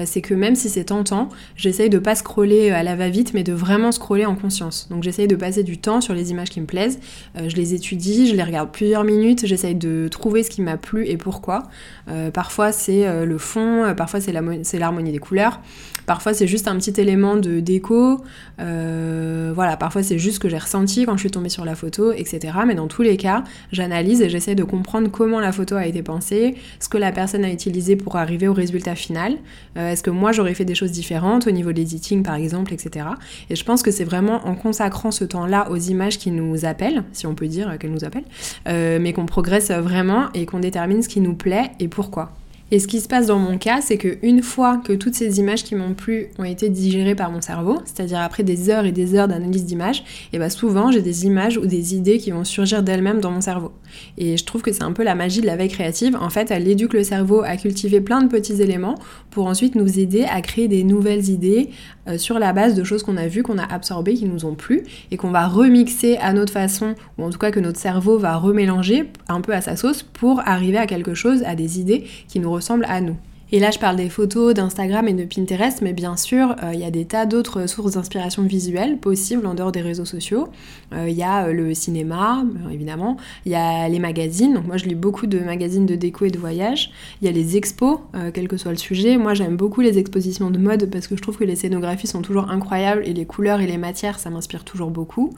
c'est 0.05 0.21
que 0.21 0.33
même 0.33 0.55
si 0.55 0.69
c'est 0.69 0.85
tentant, 0.85 1.29
j'essaye 1.57 1.89
de 1.89 1.99
pas 1.99 2.15
scroller 2.15 2.71
à 2.71 2.83
la 2.83 2.95
va-vite, 2.95 3.33
mais 3.33 3.43
de 3.43 3.53
vraiment 3.53 3.91
scroller 3.91 4.25
en 4.25 4.35
conscience. 4.35 4.87
Donc 4.89 5.03
j'essaye 5.03 5.27
de 5.27 5.35
passer 5.35 5.63
du 5.63 5.77
temps 5.77 6.01
sur 6.01 6.13
les 6.13 6.31
images 6.31 6.49
qui 6.49 6.61
me 6.61 6.65
plaisent, 6.65 6.99
euh, 7.37 7.49
je 7.49 7.55
les 7.55 7.73
étudie, 7.73 8.27
je 8.27 8.35
les 8.35 8.43
regarde 8.43 8.71
plusieurs 8.71 9.03
minutes, 9.03 9.45
j'essaye 9.45 9.75
de 9.75 10.07
trouver 10.09 10.43
ce 10.43 10.49
qui 10.49 10.61
m'a 10.61 10.77
plu 10.77 11.07
et 11.07 11.17
pourquoi. 11.17 11.63
Euh, 12.09 12.31
parfois 12.31 12.71
c'est 12.71 13.05
euh, 13.07 13.25
le 13.25 13.37
fond, 13.37 13.93
parfois 13.95 14.19
c'est 14.21 14.31
l'harmonie 14.79 15.11
des 15.11 15.19
couleurs, 15.19 15.61
parfois 16.05 16.33
c'est 16.33 16.47
juste 16.47 16.67
un 16.67 16.77
petit 16.77 16.99
élément 16.99 17.35
de 17.35 17.59
déco, 17.59 18.23
voilà, 18.57 19.77
parfois 19.77 20.03
c'est 20.03 20.17
juste 20.17 20.35
ce 20.35 20.39
que 20.39 20.49
j'ai 20.49 20.57
ressenti 20.57 21.05
quand 21.05 21.13
je 21.13 21.21
suis 21.21 21.31
tombée 21.31 21.49
sur 21.49 21.65
la 21.65 21.75
photo, 21.75 22.11
etc. 22.11 22.53
Mais 22.65 22.75
dans 22.75 22.87
tous 22.87 23.01
les 23.01 23.17
cas, 23.17 23.43
j'analyse 23.71 24.21
et 24.21 24.29
j'essaie 24.29 24.55
de 24.55 24.63
comprendre 24.63 25.09
comment 25.11 25.39
la 25.39 25.51
photo 25.51 25.75
a 25.75 25.85
été 25.85 26.01
pensée, 26.01 26.55
ce 26.79 26.89
que 26.89 26.97
la 26.97 27.11
personne 27.11 27.45
a 27.45 27.51
utilisé 27.51 27.95
pour 27.95 28.15
arriver 28.15 28.47
au 28.47 28.53
résultat 28.53 28.95
final, 28.95 29.37
est-ce 29.75 30.03
que 30.03 30.09
moi 30.09 30.31
j'aurais 30.31 30.53
fait 30.53 30.65
des 30.65 30.75
choses 30.75 30.91
différentes 30.91 31.47
au 31.47 31.51
niveau 31.51 31.71
de 31.71 31.77
l'editing 31.77 32.23
par 32.23 32.35
exemple, 32.35 32.73
etc. 32.73 33.05
Et 33.49 33.55
je 33.55 33.63
pense 33.63 33.83
que 33.83 33.91
c'est 33.91 34.03
vraiment 34.03 34.45
en 34.47 34.55
consacrant 34.55 35.11
ce 35.11 35.23
temps-là 35.23 35.69
aux 35.69 35.77
images 35.77 36.17
qui 36.17 36.31
nous 36.31 36.65
appellent, 36.65 37.03
si 37.13 37.27
on 37.27 37.35
peut 37.35 37.47
dire 37.47 37.77
qu'elles 37.79 37.91
nous 37.91 38.03
appellent, 38.03 38.25
euh, 38.67 38.99
mais 38.99 39.13
qu'on 39.13 39.25
progresse 39.25 39.71
vraiment 39.71 40.31
et 40.33 40.45
qu'on 40.45 40.59
détermine 40.59 41.01
ce 41.01 41.09
qui 41.09 41.21
nous 41.21 41.35
plaît 41.35 41.71
et 41.79 41.87
pourquoi. 41.87 42.31
Et 42.73 42.79
ce 42.79 42.87
qui 42.87 43.01
se 43.01 43.07
passe 43.07 43.27
dans 43.27 43.37
mon 43.37 43.59
cas, 43.59 43.81
c'est 43.81 43.99
qu'une 43.99 44.41
fois 44.41 44.81
que 44.83 44.93
toutes 44.93 45.13
ces 45.13 45.37
images 45.39 45.63
qui 45.63 45.75
m'ont 45.75 45.93
plu 45.93 46.29
ont 46.39 46.43
été 46.43 46.69
digérées 46.69 47.13
par 47.13 47.29
mon 47.29 47.39
cerveau, 47.39 47.77
c'est-à-dire 47.85 48.19
après 48.19 48.41
des 48.41 48.71
heures 48.71 48.85
et 48.85 48.91
des 48.91 49.13
heures 49.13 49.27
d'analyse 49.27 49.63
d'images, 49.63 50.03
et 50.33 50.39
bah 50.39 50.49
souvent 50.49 50.89
j'ai 50.89 51.03
des 51.03 51.27
images 51.27 51.55
ou 51.59 51.67
des 51.67 51.93
idées 51.93 52.17
qui 52.17 52.31
vont 52.31 52.43
surgir 52.43 52.81
d'elles-mêmes 52.81 53.21
dans 53.21 53.29
mon 53.29 53.41
cerveau. 53.41 53.73
Et 54.17 54.37
je 54.37 54.43
trouve 54.43 54.63
que 54.63 54.73
c'est 54.73 54.81
un 54.81 54.91
peu 54.91 55.03
la 55.03 55.13
magie 55.13 55.39
de 55.39 55.45
la 55.45 55.55
veille 55.55 55.69
créative. 55.69 56.17
En 56.19 56.31
fait, 56.31 56.49
elle 56.49 56.67
éduque 56.67 56.93
le 56.93 57.03
cerveau 57.03 57.43
à 57.43 57.57
cultiver 57.57 58.01
plein 58.01 58.23
de 58.23 58.27
petits 58.27 58.59
éléments 58.59 58.95
pour 59.29 59.45
ensuite 59.45 59.75
nous 59.75 59.99
aider 59.99 60.23
à 60.23 60.41
créer 60.41 60.67
des 60.67 60.83
nouvelles 60.83 61.29
idées 61.29 61.69
euh, 62.07 62.17
sur 62.17 62.39
la 62.39 62.53
base 62.53 62.73
de 62.73 62.83
choses 62.83 63.03
qu'on 63.03 63.17
a 63.17 63.27
vues, 63.27 63.43
qu'on 63.43 63.59
a 63.59 63.71
absorbées, 63.71 64.15
qui 64.15 64.25
nous 64.25 64.45
ont 64.45 64.55
plu, 64.55 64.81
et 65.11 65.17
qu'on 65.17 65.29
va 65.29 65.47
remixer 65.47 66.17
à 66.17 66.33
notre 66.33 66.51
façon, 66.51 66.95
ou 67.19 67.23
en 67.23 67.29
tout 67.29 67.37
cas 67.37 67.51
que 67.51 67.59
notre 67.59 67.79
cerveau 67.79 68.17
va 68.17 68.35
remélanger 68.35 69.11
un 69.29 69.41
peu 69.41 69.53
à 69.53 69.61
sa 69.61 69.75
sauce 69.75 70.01
pour 70.01 70.41
arriver 70.47 70.79
à 70.79 70.87
quelque 70.87 71.13
chose, 71.13 71.43
à 71.43 71.53
des 71.53 71.79
idées 71.79 72.05
qui 72.27 72.39
nous 72.39 72.49
ressemblent 72.49 72.62
à 72.87 73.01
nous. 73.01 73.17
Et 73.53 73.59
là, 73.59 73.69
je 73.69 73.77
parle 73.77 73.97
des 73.97 74.09
photos 74.09 74.55
d'Instagram 74.55 75.07
et 75.07 75.13
de 75.13 75.25
Pinterest, 75.25 75.83
mais 75.83 75.93
bien 75.93 76.17
sûr, 76.17 76.55
euh, 76.63 76.71
il 76.73 76.79
y 76.79 76.85
a 76.85 76.89
des 76.89 77.05
tas 77.05 77.27
d'autres 77.27 77.67
sources 77.67 77.91
d'inspiration 77.91 78.41
visuelle 78.41 78.97
possibles 78.97 79.45
en 79.45 79.53
dehors 79.53 79.71
des 79.71 79.81
réseaux 79.81 80.05
sociaux. 80.05 80.47
Euh, 80.91 81.07
il 81.07 81.15
y 81.15 81.21
a 81.21 81.45
euh, 81.45 81.53
le 81.53 81.75
cinéma, 81.75 82.43
évidemment. 82.71 83.15
Il 83.45 83.51
y 83.51 83.55
a 83.55 83.87
les 83.87 83.99
magazines. 83.99 84.55
Donc 84.55 84.65
moi, 84.65 84.77
je 84.77 84.85
lis 84.85 84.95
beaucoup 84.95 85.27
de 85.27 85.37
magazines 85.37 85.85
de 85.85 85.93
déco 85.93 86.25
et 86.25 86.31
de 86.31 86.39
voyage. 86.39 86.89
Il 87.21 87.25
y 87.25 87.27
a 87.27 87.31
les 87.31 87.55
expos, 87.55 87.99
quel 88.33 88.47
que 88.47 88.57
soit 88.57 88.71
le 88.71 88.77
sujet. 88.77 89.17
Moi, 89.17 89.35
j'aime 89.35 89.55
beaucoup 89.55 89.81
les 89.81 89.99
expositions 89.99 90.49
de 90.49 90.57
mode 90.57 90.89
parce 90.89 91.05
que 91.05 91.15
je 91.15 91.21
trouve 91.21 91.37
que 91.37 91.43
les 91.43 91.55
scénographies 91.55 92.07
sont 92.07 92.23
toujours 92.23 92.49
incroyables 92.49 93.03
et 93.05 93.13
les 93.13 93.27
couleurs 93.27 93.61
et 93.61 93.67
les 93.67 93.77
matières, 93.77 94.17
ça 94.17 94.31
m'inspire 94.31 94.63
toujours 94.63 94.89
beaucoup. 94.89 95.29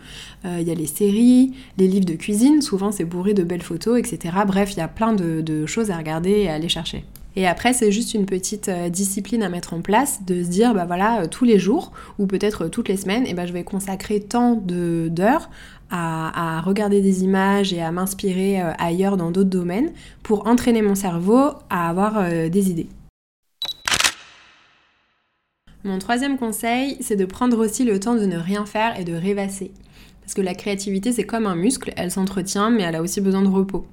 il 0.45 0.61
y 0.65 0.71
a 0.71 0.75
les 0.75 0.87
séries, 0.87 1.51
les 1.77 1.89
livres 1.89 2.05
de 2.05 2.13
cuisine. 2.13 2.61
Souvent, 2.61 2.93
c'est 2.93 3.03
bourré 3.03 3.33
de 3.33 3.43
belles 3.43 3.61
photos, 3.61 3.99
etc. 3.99 4.35
Bref, 4.47 4.71
il 4.71 4.77
y 4.77 4.81
a 4.81 4.87
plein 4.87 5.11
de 5.11 5.65
choses 5.65 5.91
à 5.91 5.97
regarder 5.97 6.31
et 6.31 6.49
à 6.49 6.53
aller 6.53 6.69
chercher. 6.69 7.03
Et 7.35 7.47
après, 7.47 7.73
c'est 7.73 7.91
juste 7.91 8.13
une 8.13 8.25
petite 8.25 8.69
euh, 8.69 8.89
discipline 8.89 9.43
à 9.43 9.49
mettre 9.49 9.73
en 9.73 9.81
place, 9.81 10.23
de 10.25 10.41
se 10.43 10.49
dire, 10.49 10.73
bah 10.73 10.85
voilà, 10.85 11.21
euh, 11.21 11.27
tous 11.27 11.43
les 11.43 11.59
jours, 11.59 11.91
ou 12.17 12.27
peut-être 12.27 12.65
euh, 12.65 12.69
toutes 12.69 12.87
les 12.87 12.97
semaines, 12.97 13.25
bah, 13.35 13.45
je 13.45 13.53
vais 13.53 13.63
consacrer 13.63 14.21
tant 14.21 14.55
d'heures 14.55 15.49
à, 15.91 16.61
regarder 16.61 17.01
des 17.01 17.23
images 17.23 17.71
et 17.71 17.81
à 17.81 17.91
m'inspirer 17.91 18.59
ailleurs 18.59 19.17
dans 19.17 19.31
d'autres 19.31 19.49
domaines 19.49 19.91
pour 20.23 20.47
entraîner 20.47 20.81
mon 20.81 20.95
cerveau 20.95 21.51
à 21.69 21.89
avoir 21.89 22.29
des 22.49 22.69
idées. 22.69 22.87
Mon 25.85 25.99
troisième 25.99 26.37
conseil, 26.37 26.97
c'est 26.99 27.15
de 27.15 27.25
prendre 27.25 27.63
aussi 27.63 27.85
le 27.85 27.99
temps 27.99 28.15
de 28.15 28.25
ne 28.25 28.37
rien 28.37 28.65
faire 28.65 28.99
et 28.99 29.05
de 29.05 29.13
rêvasser. 29.13 29.71
Parce 30.25 30.33
que 30.33 30.41
la 30.41 30.55
créativité, 30.55 31.11
c'est 31.11 31.23
comme 31.23 31.45
un 31.45 31.55
muscle, 31.55 31.93
elle 31.95 32.09
s'entretient, 32.09 32.71
mais 32.71 32.81
elle 32.81 32.95
a 32.95 33.03
aussi 33.03 33.21
besoin 33.21 33.43
de 33.43 33.47
repos. 33.47 33.85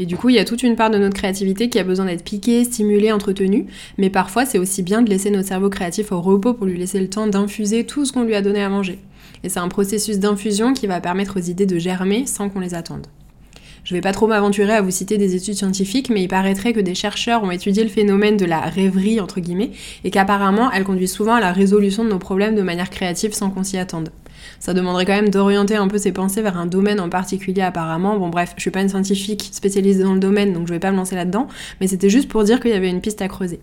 Et 0.00 0.06
du 0.06 0.16
coup, 0.16 0.30
il 0.30 0.34
y 0.34 0.40
a 0.40 0.44
toute 0.44 0.64
une 0.64 0.74
part 0.74 0.90
de 0.90 0.98
notre 0.98 1.14
créativité 1.14 1.68
qui 1.68 1.78
a 1.78 1.84
besoin 1.84 2.06
d'être 2.06 2.24
piquée, 2.24 2.64
stimulée, 2.64 3.12
entretenue. 3.12 3.66
Mais 3.96 4.10
parfois, 4.10 4.44
c'est 4.46 4.58
aussi 4.58 4.82
bien 4.82 5.00
de 5.00 5.08
laisser 5.08 5.30
notre 5.30 5.46
cerveau 5.46 5.70
créatif 5.70 6.10
au 6.10 6.20
repos 6.20 6.54
pour 6.54 6.66
lui 6.66 6.76
laisser 6.76 6.98
le 6.98 7.08
temps 7.08 7.28
d'infuser 7.28 7.84
tout 7.84 8.04
ce 8.04 8.12
qu'on 8.12 8.24
lui 8.24 8.34
a 8.34 8.42
donné 8.42 8.62
à 8.62 8.68
manger. 8.68 8.98
Et 9.44 9.48
c'est 9.48 9.60
un 9.60 9.68
processus 9.68 10.18
d'infusion 10.18 10.72
qui 10.74 10.88
va 10.88 11.00
permettre 11.00 11.38
aux 11.38 11.42
idées 11.42 11.66
de 11.66 11.78
germer 11.78 12.26
sans 12.26 12.48
qu'on 12.48 12.60
les 12.60 12.74
attende. 12.74 13.06
Je 13.84 13.94
vais 13.94 14.00
pas 14.00 14.10
trop 14.10 14.26
m'aventurer 14.26 14.72
à 14.72 14.82
vous 14.82 14.90
citer 14.90 15.16
des 15.16 15.36
études 15.36 15.54
scientifiques, 15.54 16.10
mais 16.10 16.24
il 16.24 16.26
paraîtrait 16.26 16.72
que 16.72 16.80
des 16.80 16.96
chercheurs 16.96 17.44
ont 17.44 17.52
étudié 17.52 17.84
le 17.84 17.88
phénomène 17.88 18.36
de 18.36 18.44
la 18.44 18.58
rêverie, 18.62 19.20
entre 19.20 19.38
guillemets, 19.38 19.70
et 20.02 20.10
qu'apparemment 20.10 20.72
elle 20.72 20.82
conduit 20.82 21.06
souvent 21.06 21.34
à 21.34 21.40
la 21.40 21.52
résolution 21.52 22.02
de 22.02 22.08
nos 22.08 22.18
problèmes 22.18 22.56
de 22.56 22.62
manière 22.62 22.90
créative 22.90 23.32
sans 23.32 23.48
qu'on 23.48 23.62
s'y 23.62 23.78
attende. 23.78 24.08
Ça 24.60 24.74
demanderait 24.74 25.04
quand 25.06 25.14
même 25.14 25.30
d'orienter 25.30 25.76
un 25.76 25.88
peu 25.88 25.98
ses 25.98 26.12
pensées 26.12 26.42
vers 26.42 26.56
un 26.56 26.66
domaine 26.66 27.00
en 27.00 27.08
particulier 27.08 27.62
apparemment. 27.62 28.18
Bon 28.18 28.28
bref, 28.28 28.54
je 28.56 28.62
suis 28.62 28.70
pas 28.70 28.82
une 28.82 28.88
scientifique 28.88 29.48
spécialisée 29.52 30.02
dans 30.02 30.14
le 30.14 30.20
domaine, 30.20 30.52
donc 30.52 30.66
je 30.66 30.72
vais 30.72 30.78
pas 30.78 30.90
me 30.90 30.96
lancer 30.96 31.14
là-dedans, 31.14 31.48
mais 31.80 31.86
c'était 31.86 32.10
juste 32.10 32.28
pour 32.28 32.44
dire 32.44 32.60
qu'il 32.60 32.70
y 32.70 32.74
avait 32.74 32.90
une 32.90 33.00
piste 33.00 33.22
à 33.22 33.28
creuser. 33.28 33.60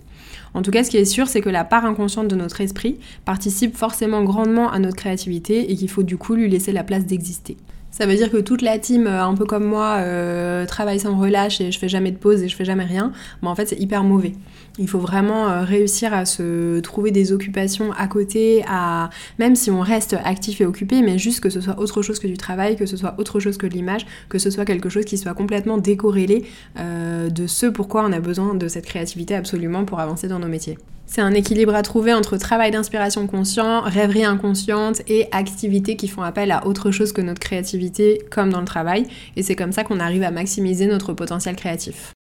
En 0.53 0.61
tout 0.61 0.71
cas, 0.71 0.83
ce 0.83 0.89
qui 0.89 0.97
est 0.97 1.05
sûr, 1.05 1.27
c'est 1.27 1.41
que 1.41 1.49
la 1.49 1.63
part 1.63 1.85
inconsciente 1.85 2.27
de 2.27 2.35
notre 2.35 2.61
esprit 2.61 2.99
participe 3.25 3.75
forcément 3.75 4.23
grandement 4.23 4.71
à 4.71 4.79
notre 4.79 4.95
créativité 4.95 5.71
et 5.71 5.75
qu'il 5.75 5.89
faut 5.89 6.03
du 6.03 6.17
coup 6.17 6.35
lui 6.35 6.49
laisser 6.49 6.71
la 6.71 6.83
place 6.83 7.05
d'exister. 7.05 7.57
Ça 7.93 8.07
veut 8.07 8.15
dire 8.15 8.31
que 8.31 8.37
toute 8.37 8.63
la 8.63 8.79
team, 8.79 9.05
euh, 9.05 9.23
un 9.23 9.35
peu 9.35 9.45
comme 9.45 9.65
moi, 9.65 9.97
euh, 9.99 10.65
travaille 10.65 10.99
sans 10.99 11.15
relâche 11.15 11.61
et 11.61 11.71
je 11.71 11.77
fais 11.77 11.87
jamais 11.87 12.09
de 12.09 12.17
pause 12.17 12.41
et 12.41 12.49
je 12.49 12.55
fais 12.55 12.65
jamais 12.65 12.85
rien. 12.85 13.13
Mais 13.43 13.49
en 13.49 13.53
fait, 13.53 13.67
c'est 13.67 13.79
hyper 13.79 14.03
mauvais. 14.03 14.33
Il 14.79 14.89
faut 14.89 14.97
vraiment 14.97 15.47
euh, 15.47 15.61
réussir 15.61 16.11
à 16.11 16.25
se 16.25 16.79
trouver 16.79 17.11
des 17.11 17.31
occupations 17.31 17.91
à 17.91 18.07
côté, 18.07 18.65
à 18.67 19.11
même 19.37 19.55
si 19.55 19.69
on 19.69 19.81
reste 19.81 20.17
actif 20.25 20.59
et 20.59 20.65
occupé, 20.65 21.03
mais 21.03 21.19
juste 21.19 21.39
que 21.39 21.51
ce 21.51 21.61
soit 21.61 21.77
autre 21.77 22.01
chose 22.01 22.17
que 22.17 22.25
du 22.25 22.35
travail, 22.35 22.77
que 22.77 22.87
ce 22.87 22.97
soit 22.97 23.13
autre 23.19 23.39
chose 23.39 23.57
que 23.57 23.67
de 23.67 23.73
l'image, 23.73 24.07
que 24.27 24.39
ce 24.39 24.49
soit 24.49 24.65
quelque 24.65 24.89
chose 24.89 25.05
qui 25.05 25.19
soit 25.19 25.35
complètement 25.35 25.77
décorrélé 25.77 26.45
de 26.75 27.47
ce 27.47 27.67
pourquoi 27.67 28.03
on 28.05 28.11
a 28.11 28.19
besoin 28.19 28.55
de 28.55 28.67
cette 28.67 28.85
créativité 28.85 29.35
absolument 29.35 29.85
pour 29.85 29.99
avancer 29.99 30.27
dans 30.27 30.39
nos 30.39 30.47
métiers. 30.47 30.79
C'est 31.05 31.21
un 31.21 31.33
équilibre 31.33 31.75
à 31.75 31.83
trouver 31.83 32.13
entre 32.13 32.37
travail 32.37 32.71
d'inspiration 32.71 33.27
conscient, 33.27 33.81
rêverie 33.81 34.23
inconsciente 34.23 35.01
et 35.07 35.27
activités 35.31 35.95
qui 35.95 36.07
font 36.07 36.23
appel 36.23 36.51
à 36.51 36.65
autre 36.65 36.91
chose 36.91 37.11
que 37.11 37.21
notre 37.21 37.39
créativité, 37.39 38.21
comme 38.31 38.49
dans 38.49 38.61
le 38.61 38.65
travail. 38.65 39.05
Et 39.35 39.43
c'est 39.43 39.55
comme 39.55 39.73
ça 39.73 39.83
qu'on 39.83 39.99
arrive 39.99 40.23
à 40.23 40.31
maximiser 40.31 40.87
notre 40.87 41.13
potentiel 41.13 41.55
créatif. 41.55 42.13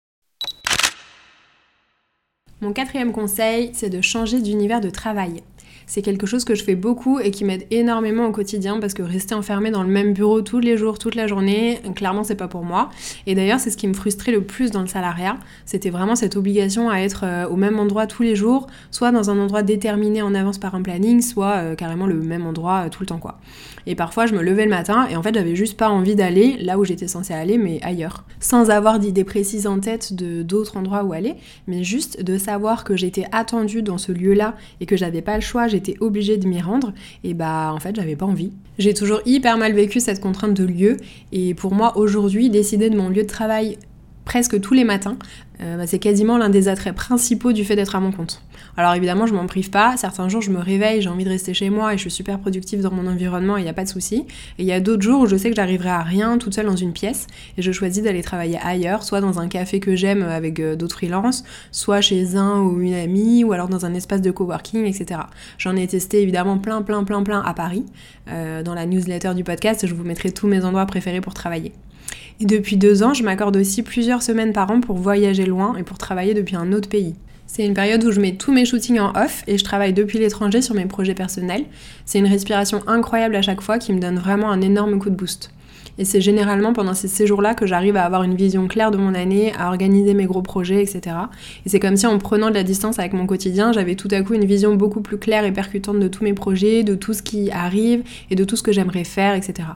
Mon 2.63 2.75
quatrième 2.75 3.13
conseil, 3.13 3.71
c'est 3.73 3.89
de 3.89 4.03
changer 4.03 4.41
d'univers 4.41 4.83
de 4.83 4.91
travail. 4.91 5.43
C'est 5.90 6.02
quelque 6.02 6.25
chose 6.25 6.44
que 6.44 6.54
je 6.54 6.62
fais 6.62 6.76
beaucoup 6.76 7.18
et 7.18 7.32
qui 7.32 7.44
m'aide 7.44 7.66
énormément 7.73 8.26
au 8.26 8.30
quotidien 8.30 8.78
parce 8.78 8.94
que 8.94 9.02
rester 9.02 9.35
enfermé 9.35 9.73
dans 9.73 9.82
le 9.82 9.88
même 9.88 10.12
bureau 10.12 10.40
tous 10.40 10.61
les 10.61 10.76
jours, 10.76 11.00
toute 11.00 11.16
la 11.16 11.26
journée, 11.26 11.80
clairement 11.97 12.23
c'est 12.23 12.37
pas 12.37 12.47
pour 12.47 12.62
moi. 12.62 12.90
Et 13.26 13.35
d'ailleurs 13.35 13.59
c'est 13.59 13.70
ce 13.70 13.76
qui 13.76 13.88
me 13.88 13.92
frustrait 13.92 14.30
le 14.30 14.44
plus 14.44 14.70
dans 14.70 14.82
le 14.82 14.87
salariat, 14.87 15.37
c'était 15.66 15.90
vraiment 15.90 16.14
cette 16.14 16.37
obligation 16.37 16.90
à 16.90 16.99
être 16.99 17.25
euh, 17.25 17.49
au 17.49 17.56
même 17.56 17.80
endroit 17.80 18.06
tous 18.06 18.23
les 18.23 18.37
jours, 18.37 18.68
soit 18.92 19.11
dans 19.11 19.30
un 19.30 19.38
endroit 19.40 19.64
déterminé 19.64 20.23
en 20.23 20.32
avance 20.32 20.59
par 20.59 20.76
un 20.76 20.82
planning, 20.82 21.23
soit 21.23 21.56
euh, 21.56 21.75
carrément 21.75 22.06
le 22.06 22.23
même 22.23 22.47
endroit 22.47 22.85
euh, 22.87 22.88
tout 22.88 23.02
le 23.02 23.06
temps 23.06 23.18
quoi. 23.18 23.40
Et 23.88 23.97
parfois 23.97 24.26
je 24.26 24.35
me 24.37 24.42
levais 24.42 24.66
le 24.66 24.70
matin 24.70 25.09
et 25.11 25.16
en 25.16 25.25
fait 25.25 25.35
j'avais 25.35 25.56
juste 25.56 25.76
pas 25.76 25.88
envie 25.88 26.14
d'aller 26.14 26.56
là 26.61 26.78
où 26.78 26.85
j'étais 26.85 27.09
censée 27.09 27.35
aller 27.35 27.59
mais 27.59 27.80
ailleurs. 27.82 28.23
Sans 28.38 28.70
avoir 28.70 29.00
d'idée 29.00 29.25
précise 29.25 29.66
en 29.66 29.80
tête 29.80 30.14
de 30.14 30.42
d'autres 30.44 30.76
endroits 30.76 31.02
où 31.02 31.12
aller, 31.12 31.35
mais 31.66 31.82
juste 31.82 32.23
de 32.23 32.38
savoir 32.38 32.85
que 32.85 32.94
j'étais 32.94 33.25
attendue 33.32 33.82
dans 33.82 33.99
ce 33.99 34.12
lieu-là 34.12 34.54
et 34.80 34.87
que 34.87 34.97
j'avais 34.97 35.20
pas 35.20 35.35
le 35.35 35.40
choix, 35.40 35.66
j'étais 35.81 35.97
obligée 36.01 36.37
de 36.37 36.47
m'y 36.47 36.61
rendre, 36.61 36.93
et 37.25 37.35
bah 37.35 37.73
en 37.73 37.81
fait 37.81 37.97
j'avais 37.97 38.17
pas 38.17 38.27
envie. 38.27 38.53
J'ai 38.79 38.95
toujours 38.95 39.21
hyper 39.27 39.57
mal 39.57 39.73
vécu 39.73 40.01
cette 40.01 40.21
contrainte 40.21 40.55
de 40.55 40.65
lieu, 40.65 40.97
et 41.33 41.55
pour 41.55 41.75
moi 41.75 41.97
aujourd'hui, 41.97 42.51
décider 42.51 42.91
de 42.91 42.97
mon 42.97 43.09
lieu 43.09 43.23
de 43.23 43.29
travail 43.29 43.79
presque 44.25 44.61
tous 44.61 44.75
les 44.75 44.85
matins, 44.85 45.17
euh, 45.61 45.77
bah, 45.77 45.87
c'est 45.87 45.99
quasiment 45.99 46.39
l'un 46.39 46.51
des 46.51 46.69
attraits 46.69 46.95
principaux 46.95 47.53
du 47.53 47.65
fait 47.65 47.77
d'être 47.77 47.97
à 47.97 48.01
mon 48.01 48.13
compte. 48.13 48.43
Alors 48.77 48.95
évidemment, 48.95 49.27
je 49.27 49.35
m'en 49.35 49.47
prive 49.47 49.71
pas. 49.71 49.97
Certains 49.97 50.29
jours, 50.29 50.43
je 50.43 50.50
me 50.50 50.59
réveille, 50.59 51.03
j'ai 51.03 51.09
envie 51.09 51.25
de 51.25 51.29
rester 51.29 51.55
chez 51.55 51.71
moi 51.71 51.95
et 51.95 51.97
je 51.97 52.03
suis 52.03 52.11
super 52.11 52.39
productive 52.39 52.81
dans 52.81 52.93
mon 52.93 53.07
environnement 53.07 53.57
et 53.57 53.61
il 53.61 53.65
n'y 53.65 53.71
a 53.71 53.75
pas 53.75 53.85
de 53.85 53.89
souci. 53.89 54.27
Et 54.59 54.62
il 54.62 54.67
y 54.67 54.73
a 54.73 54.81
d'autres 54.81 55.03
jours 55.03 55.23
où 55.23 55.27
je 55.27 55.37
sais 55.37 55.50
que 55.50 55.57
j'arriverai 55.57 55.91
à 55.91 56.03
rien 56.03 56.39
toute 56.39 56.55
seule 56.55 56.67
dans 56.67 56.77
une 56.77 56.93
pièce 56.93 57.27
et 57.59 57.62
je 57.62 57.73
choisis 57.73 58.03
d'aller 58.03 58.23
travailler 58.23 58.59
ailleurs, 58.62 59.03
soit 59.03 59.21
dans 59.21 59.39
un 59.41 59.49
café 59.49 59.81
que 59.81 59.97
j'aime 59.97 60.23
avec 60.23 60.61
euh, 60.61 60.77
d'autres 60.77 60.97
freelances, 60.97 61.45
soit 61.73 62.00
chez 62.00 62.37
un 62.37 62.61
ou 62.61 62.81
une 62.81 62.95
amie, 62.95 63.45
ou 63.45 63.53
alors 63.53 63.69
dans 63.69 63.87
un 63.87 63.95
espace 63.95 64.23
de 64.23 64.31
coworking, 64.31 64.85
etc. 64.85 65.21
J'en 65.59 65.77
ai 65.77 65.87
testé 65.87 66.23
évidemment 66.23 66.59
plein, 66.59 66.83
plein, 66.83 67.05
plein, 67.05 67.23
plein 67.23 67.41
à 67.41 67.55
Paris. 67.55 67.85
Euh, 68.29 68.62
dans 68.62 68.75
la 68.75 68.87
newsletter 68.87 69.35
du 69.35 69.45
podcast, 69.45 69.87
je 69.87 69.95
vous 69.95 70.05
mettrai 70.05 70.31
tous 70.31 70.47
mes 70.47 70.65
endroits 70.65 70.87
préférés 70.87 71.21
pour 71.21 71.35
travailler. 71.35 71.73
Et 72.41 72.47
depuis 72.47 72.77
deux 72.77 73.03
ans, 73.03 73.12
je 73.12 73.23
m'accorde 73.23 73.57
aussi 73.57 73.83
plusieurs 73.83 74.23
semaines 74.23 74.53
par 74.53 74.71
an 74.71 74.81
pour 74.81 74.97
voyager 74.97 75.45
loin 75.45 75.77
et 75.77 75.83
pour 75.83 75.99
travailler 75.99 76.33
depuis 76.33 76.57
un 76.57 76.73
autre 76.73 76.89
pays. 76.89 77.15
C'est 77.52 77.66
une 77.66 77.75
période 77.75 78.04
où 78.04 78.12
je 78.12 78.21
mets 78.21 78.37
tous 78.37 78.52
mes 78.52 78.64
shootings 78.64 79.00
en 79.00 79.11
off 79.16 79.42
et 79.49 79.59
je 79.59 79.64
travaille 79.64 79.92
depuis 79.92 80.21
l'étranger 80.21 80.62
sur 80.62 80.76
mes 80.76 80.87
projets 80.87 81.14
personnels. 81.14 81.64
C'est 82.04 82.21
une 82.21 82.28
respiration 82.28 82.80
incroyable 82.87 83.35
à 83.35 83.42
chaque 83.42 83.61
fois 83.61 83.80
qui 83.80 83.92
me 83.92 83.99
donne 83.99 84.21
vraiment 84.21 84.52
un 84.52 84.61
énorme 84.61 85.00
coup 85.00 85.11
de 85.11 85.16
boost. 85.16 85.50
Et 86.00 86.07
c'est 86.07 86.23
généralement 86.23 86.73
pendant 86.73 86.95
ces 86.95 87.09
séjours-là 87.09 87.52
que 87.52 87.66
j'arrive 87.66 87.95
à 87.95 88.04
avoir 88.04 88.23
une 88.23 88.35
vision 88.35 88.66
claire 88.69 88.90
de 88.90 88.97
mon 88.97 89.14
année, 89.14 89.52
à 89.59 89.69
organiser 89.69 90.14
mes 90.14 90.25
gros 90.25 90.40
projets, 90.40 90.83
etc. 90.83 91.14
Et 91.66 91.69
c'est 91.69 91.78
comme 91.78 91.99
si 91.99 92.07
en 92.07 92.16
prenant 92.16 92.49
de 92.49 92.54
la 92.54 92.62
distance 92.62 92.99
avec 92.99 93.12
mon 93.12 93.26
quotidien, 93.26 93.73
j'avais 93.73 93.97
tout 93.97 94.09
à 94.11 94.23
coup 94.23 94.33
une 94.33 94.47
vision 94.47 94.75
beaucoup 94.75 95.02
plus 95.02 95.19
claire 95.19 95.45
et 95.45 95.52
percutante 95.52 96.00
de 96.00 96.09
tous 96.09 96.25
mes 96.25 96.33
projets, 96.33 96.85
de 96.85 96.95
tout 96.95 97.12
ce 97.12 97.23
qui 97.23 97.50
arrive 97.50 98.02
et 98.30 98.35
de 98.35 98.45
tout 98.45 98.57
ce 98.57 98.62
que 98.62 98.73
j'aimerais 98.73 99.04
faire, 99.04 99.35
etc. 99.35 99.69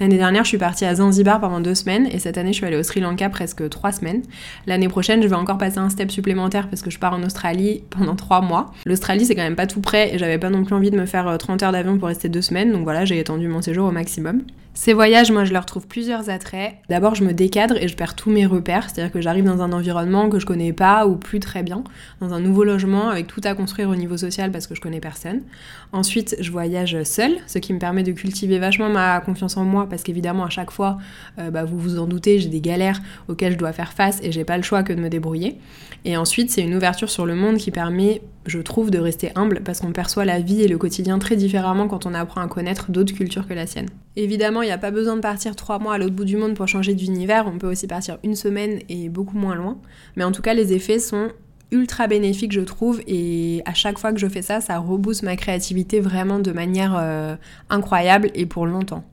L'année 0.00 0.16
dernière, 0.16 0.44
je 0.44 0.48
suis 0.48 0.58
partie 0.58 0.86
à 0.86 0.94
Zanzibar 0.94 1.38
pendant 1.38 1.60
deux 1.60 1.74
semaines 1.74 2.08
et 2.10 2.18
cette 2.18 2.38
année, 2.38 2.52
je 2.52 2.56
suis 2.56 2.66
allée 2.66 2.78
au 2.78 2.82
Sri 2.82 3.00
Lanka 3.00 3.28
presque 3.28 3.68
trois 3.68 3.92
semaines. 3.92 4.22
L'année 4.66 4.88
prochaine, 4.88 5.22
je 5.22 5.28
vais 5.28 5.36
encore 5.36 5.58
passer 5.58 5.76
un 5.76 5.90
step 5.90 6.10
supplémentaire 6.10 6.68
parce 6.70 6.80
que 6.80 6.90
je 6.90 6.98
pars 6.98 7.12
en 7.12 7.22
Australie 7.24 7.82
pendant 7.90 8.16
trois 8.16 8.40
mois. 8.40 8.72
L'Australie, 8.86 9.26
c'est 9.26 9.34
quand 9.34 9.42
même 9.42 9.54
pas 9.54 9.66
tout 9.66 9.82
près 9.82 10.14
et 10.14 10.18
j'avais 10.18 10.38
pas 10.38 10.48
non 10.48 10.64
plus 10.64 10.74
envie 10.74 10.90
de 10.90 10.96
me 10.96 11.04
faire 11.04 11.36
30 11.36 11.62
euh, 11.62 11.66
heures 11.66 11.72
d'avion 11.72 11.98
pour 11.98 12.08
rester 12.08 12.30
deux 12.30 12.40
semaines, 12.40 12.72
donc 12.72 12.84
voilà, 12.84 13.04
j'ai 13.04 13.18
étendu 13.18 13.48
mon 13.48 13.60
séjour 13.60 13.86
au 13.86 13.92
maximum. 13.92 14.44
Ces 14.80 14.92
voyages, 14.92 15.32
moi, 15.32 15.44
je 15.44 15.52
leur 15.52 15.66
trouve 15.66 15.88
plusieurs 15.88 16.30
attraits. 16.30 16.76
D'abord, 16.88 17.16
je 17.16 17.24
me 17.24 17.32
décadre 17.32 17.76
et 17.78 17.88
je 17.88 17.96
perds 17.96 18.14
tous 18.14 18.30
mes 18.30 18.46
repères, 18.46 18.88
c'est-à-dire 18.88 19.10
que 19.10 19.20
j'arrive 19.20 19.42
dans 19.42 19.60
un 19.60 19.72
environnement 19.72 20.28
que 20.28 20.38
je 20.38 20.46
connais 20.46 20.72
pas 20.72 21.04
ou 21.08 21.16
plus 21.16 21.40
très 21.40 21.64
bien, 21.64 21.82
dans 22.20 22.32
un 22.32 22.38
nouveau 22.38 22.62
logement 22.62 23.08
avec 23.08 23.26
tout 23.26 23.40
à 23.42 23.56
construire 23.56 23.90
au 23.90 23.96
niveau 23.96 24.16
social 24.16 24.52
parce 24.52 24.68
que 24.68 24.76
je 24.76 24.80
connais 24.80 25.00
personne. 25.00 25.42
Ensuite, 25.90 26.36
je 26.38 26.52
voyage 26.52 27.02
seule, 27.02 27.38
ce 27.48 27.58
qui 27.58 27.72
me 27.72 27.80
permet 27.80 28.04
de 28.04 28.12
cultiver 28.12 28.60
vachement 28.60 28.88
ma 28.88 29.18
confiance 29.18 29.56
en 29.56 29.64
moi 29.64 29.88
parce 29.90 30.04
qu'évidemment, 30.04 30.44
à 30.44 30.48
chaque 30.48 30.70
fois, 30.70 30.98
euh, 31.40 31.50
bah, 31.50 31.64
vous 31.64 31.76
vous 31.76 31.98
en 31.98 32.06
doutez, 32.06 32.38
j'ai 32.38 32.48
des 32.48 32.60
galères 32.60 33.00
auxquelles 33.26 33.54
je 33.54 33.58
dois 33.58 33.72
faire 33.72 33.92
face 33.92 34.20
et 34.22 34.30
j'ai 34.30 34.44
pas 34.44 34.56
le 34.56 34.62
choix 34.62 34.84
que 34.84 34.92
de 34.92 35.00
me 35.00 35.08
débrouiller. 35.08 35.58
Et 36.04 36.16
ensuite, 36.16 36.52
c'est 36.52 36.62
une 36.62 36.76
ouverture 36.76 37.10
sur 37.10 37.26
le 37.26 37.34
monde 37.34 37.56
qui 37.56 37.72
permet, 37.72 38.22
je 38.48 38.58
trouve, 38.58 38.90
de 38.90 38.98
rester 38.98 39.30
humble 39.34 39.60
parce 39.64 39.80
qu'on 39.80 39.92
perçoit 39.92 40.24
la 40.24 40.40
vie 40.40 40.62
et 40.62 40.68
le 40.68 40.78
quotidien 40.78 41.18
très 41.18 41.36
différemment 41.36 41.88
quand 41.88 42.06
on 42.06 42.14
apprend 42.14 42.40
à 42.40 42.48
connaître 42.48 42.90
d'autres 42.90 43.14
cultures 43.14 43.46
que 43.46 43.54
la 43.54 43.66
sienne. 43.66 43.88
Évidemment, 44.16 44.62
il 44.62 44.66
n'y 44.66 44.72
a 44.72 44.78
pas 44.78 44.90
besoin 44.90 45.16
de 45.16 45.20
partir 45.20 45.54
trois 45.54 45.78
mois 45.78 45.94
à 45.94 45.98
l'autre 45.98 46.14
bout 46.14 46.24
du 46.24 46.36
monde 46.36 46.54
pour 46.54 46.66
changer 46.66 46.94
d'univers, 46.94 47.46
on 47.46 47.58
peut 47.58 47.70
aussi 47.70 47.86
partir 47.86 48.18
une 48.24 48.34
semaine 48.34 48.80
et 48.88 49.08
beaucoup 49.08 49.36
moins 49.36 49.54
loin. 49.54 49.78
Mais 50.16 50.24
en 50.24 50.32
tout 50.32 50.42
cas, 50.42 50.54
les 50.54 50.72
effets 50.72 50.98
sont 50.98 51.28
ultra 51.70 52.06
bénéfiques, 52.06 52.52
je 52.52 52.60
trouve 52.60 53.02
et 53.06 53.62
à 53.64 53.74
chaque 53.74 53.98
fois 53.98 54.12
que 54.12 54.18
je 54.18 54.26
fais 54.26 54.42
ça 54.42 54.60
ça 54.60 54.78
rebooste 54.78 55.22
ma 55.22 55.36
créativité 55.36 56.00
vraiment 56.00 56.38
de 56.38 56.50
manière 56.50 56.96
euh, 56.98 57.36
incroyable 57.68 58.30
et 58.34 58.46
pour 58.46 58.66
longtemps. 58.66 59.04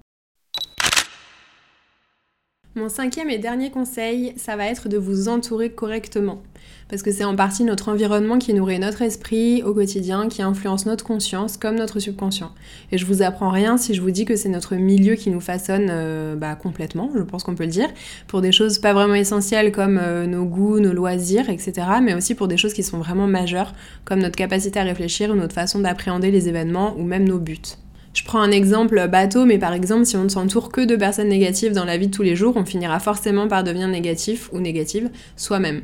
Mon 2.78 2.90
cinquième 2.90 3.30
et 3.30 3.38
dernier 3.38 3.72
conseil, 3.72 4.34
ça 4.36 4.58
va 4.58 4.66
être 4.66 4.90
de 4.90 4.98
vous 4.98 5.30
entourer 5.30 5.70
correctement. 5.70 6.42
Parce 6.90 7.04
que 7.04 7.12
c'est 7.14 7.24
en 7.24 7.34
partie 7.34 7.64
notre 7.64 7.88
environnement 7.88 8.38
qui 8.38 8.54
nourrit 8.54 8.80
notre 8.80 9.02
esprit 9.02 9.64
au 9.64 9.74
quotidien, 9.74 10.28
qui 10.28 10.42
influence 10.42 10.86
notre 10.86 11.06
conscience 11.06 11.56
comme 11.56 11.76
notre 11.76 12.02
subconscient. 12.02 12.52
Et 12.92 12.98
je 12.98 13.06
vous 13.06 13.22
apprends 13.22 13.50
rien 13.50 13.78
si 13.78 13.94
je 13.94 14.02
vous 14.02 14.12
dis 14.12 14.26
que 14.26 14.36
c'est 14.36 14.50
notre 14.50 14.76
milieu 14.76 15.16
qui 15.16 15.30
nous 15.30 15.40
façonne 15.40 15.88
euh, 15.90 16.36
bah, 16.36 16.56
complètement, 16.56 17.10
je 17.16 17.22
pense 17.22 17.46
qu'on 17.46 17.56
peut 17.56 17.64
le 17.64 17.70
dire, 17.70 17.88
pour 18.28 18.42
des 18.42 18.52
choses 18.52 18.78
pas 18.80 18.92
vraiment 18.92 19.16
essentielles 19.16 19.72
comme 19.72 19.98
euh, 19.98 20.28
nos 20.28 20.44
goûts, 20.44 20.82
nos 20.82 20.92
loisirs, 20.92 21.50
etc. 21.50 21.88
Mais 22.04 22.14
aussi 22.14 22.36
pour 22.36 22.50
des 22.50 22.58
choses 22.58 22.74
qui 22.74 22.84
sont 22.84 22.98
vraiment 22.98 23.26
majeures, 23.26 23.74
comme 24.04 24.20
notre 24.20 24.36
capacité 24.36 24.82
à 24.82 24.84
réfléchir 24.84 25.32
ou 25.32 25.36
notre 25.36 25.56
façon 25.56 25.80
d'appréhender 25.80 26.30
les 26.30 26.50
événements 26.50 26.94
ou 26.98 27.04
même 27.04 27.26
nos 27.26 27.40
buts. 27.40 27.78
Je 28.16 28.24
prends 28.24 28.40
un 28.40 28.52
exemple 28.52 29.10
bateau, 29.10 29.44
mais 29.44 29.58
par 29.58 29.74
exemple, 29.74 30.06
si 30.06 30.16
on 30.16 30.24
ne 30.24 30.30
s'entoure 30.30 30.72
que 30.72 30.80
de 30.80 30.96
personnes 30.96 31.28
négatives 31.28 31.74
dans 31.74 31.84
la 31.84 31.98
vie 31.98 32.08
de 32.08 32.16
tous 32.16 32.24
les 32.24 32.38
jours, 32.38 32.56
on 32.56 32.64
finira 32.64 33.02
forcément 33.02 33.50
par 33.50 33.66
devenir 33.66 33.90
négatif 33.90 34.50
ou 34.54 34.62
négative 34.62 35.10
soi-même. 35.36 35.82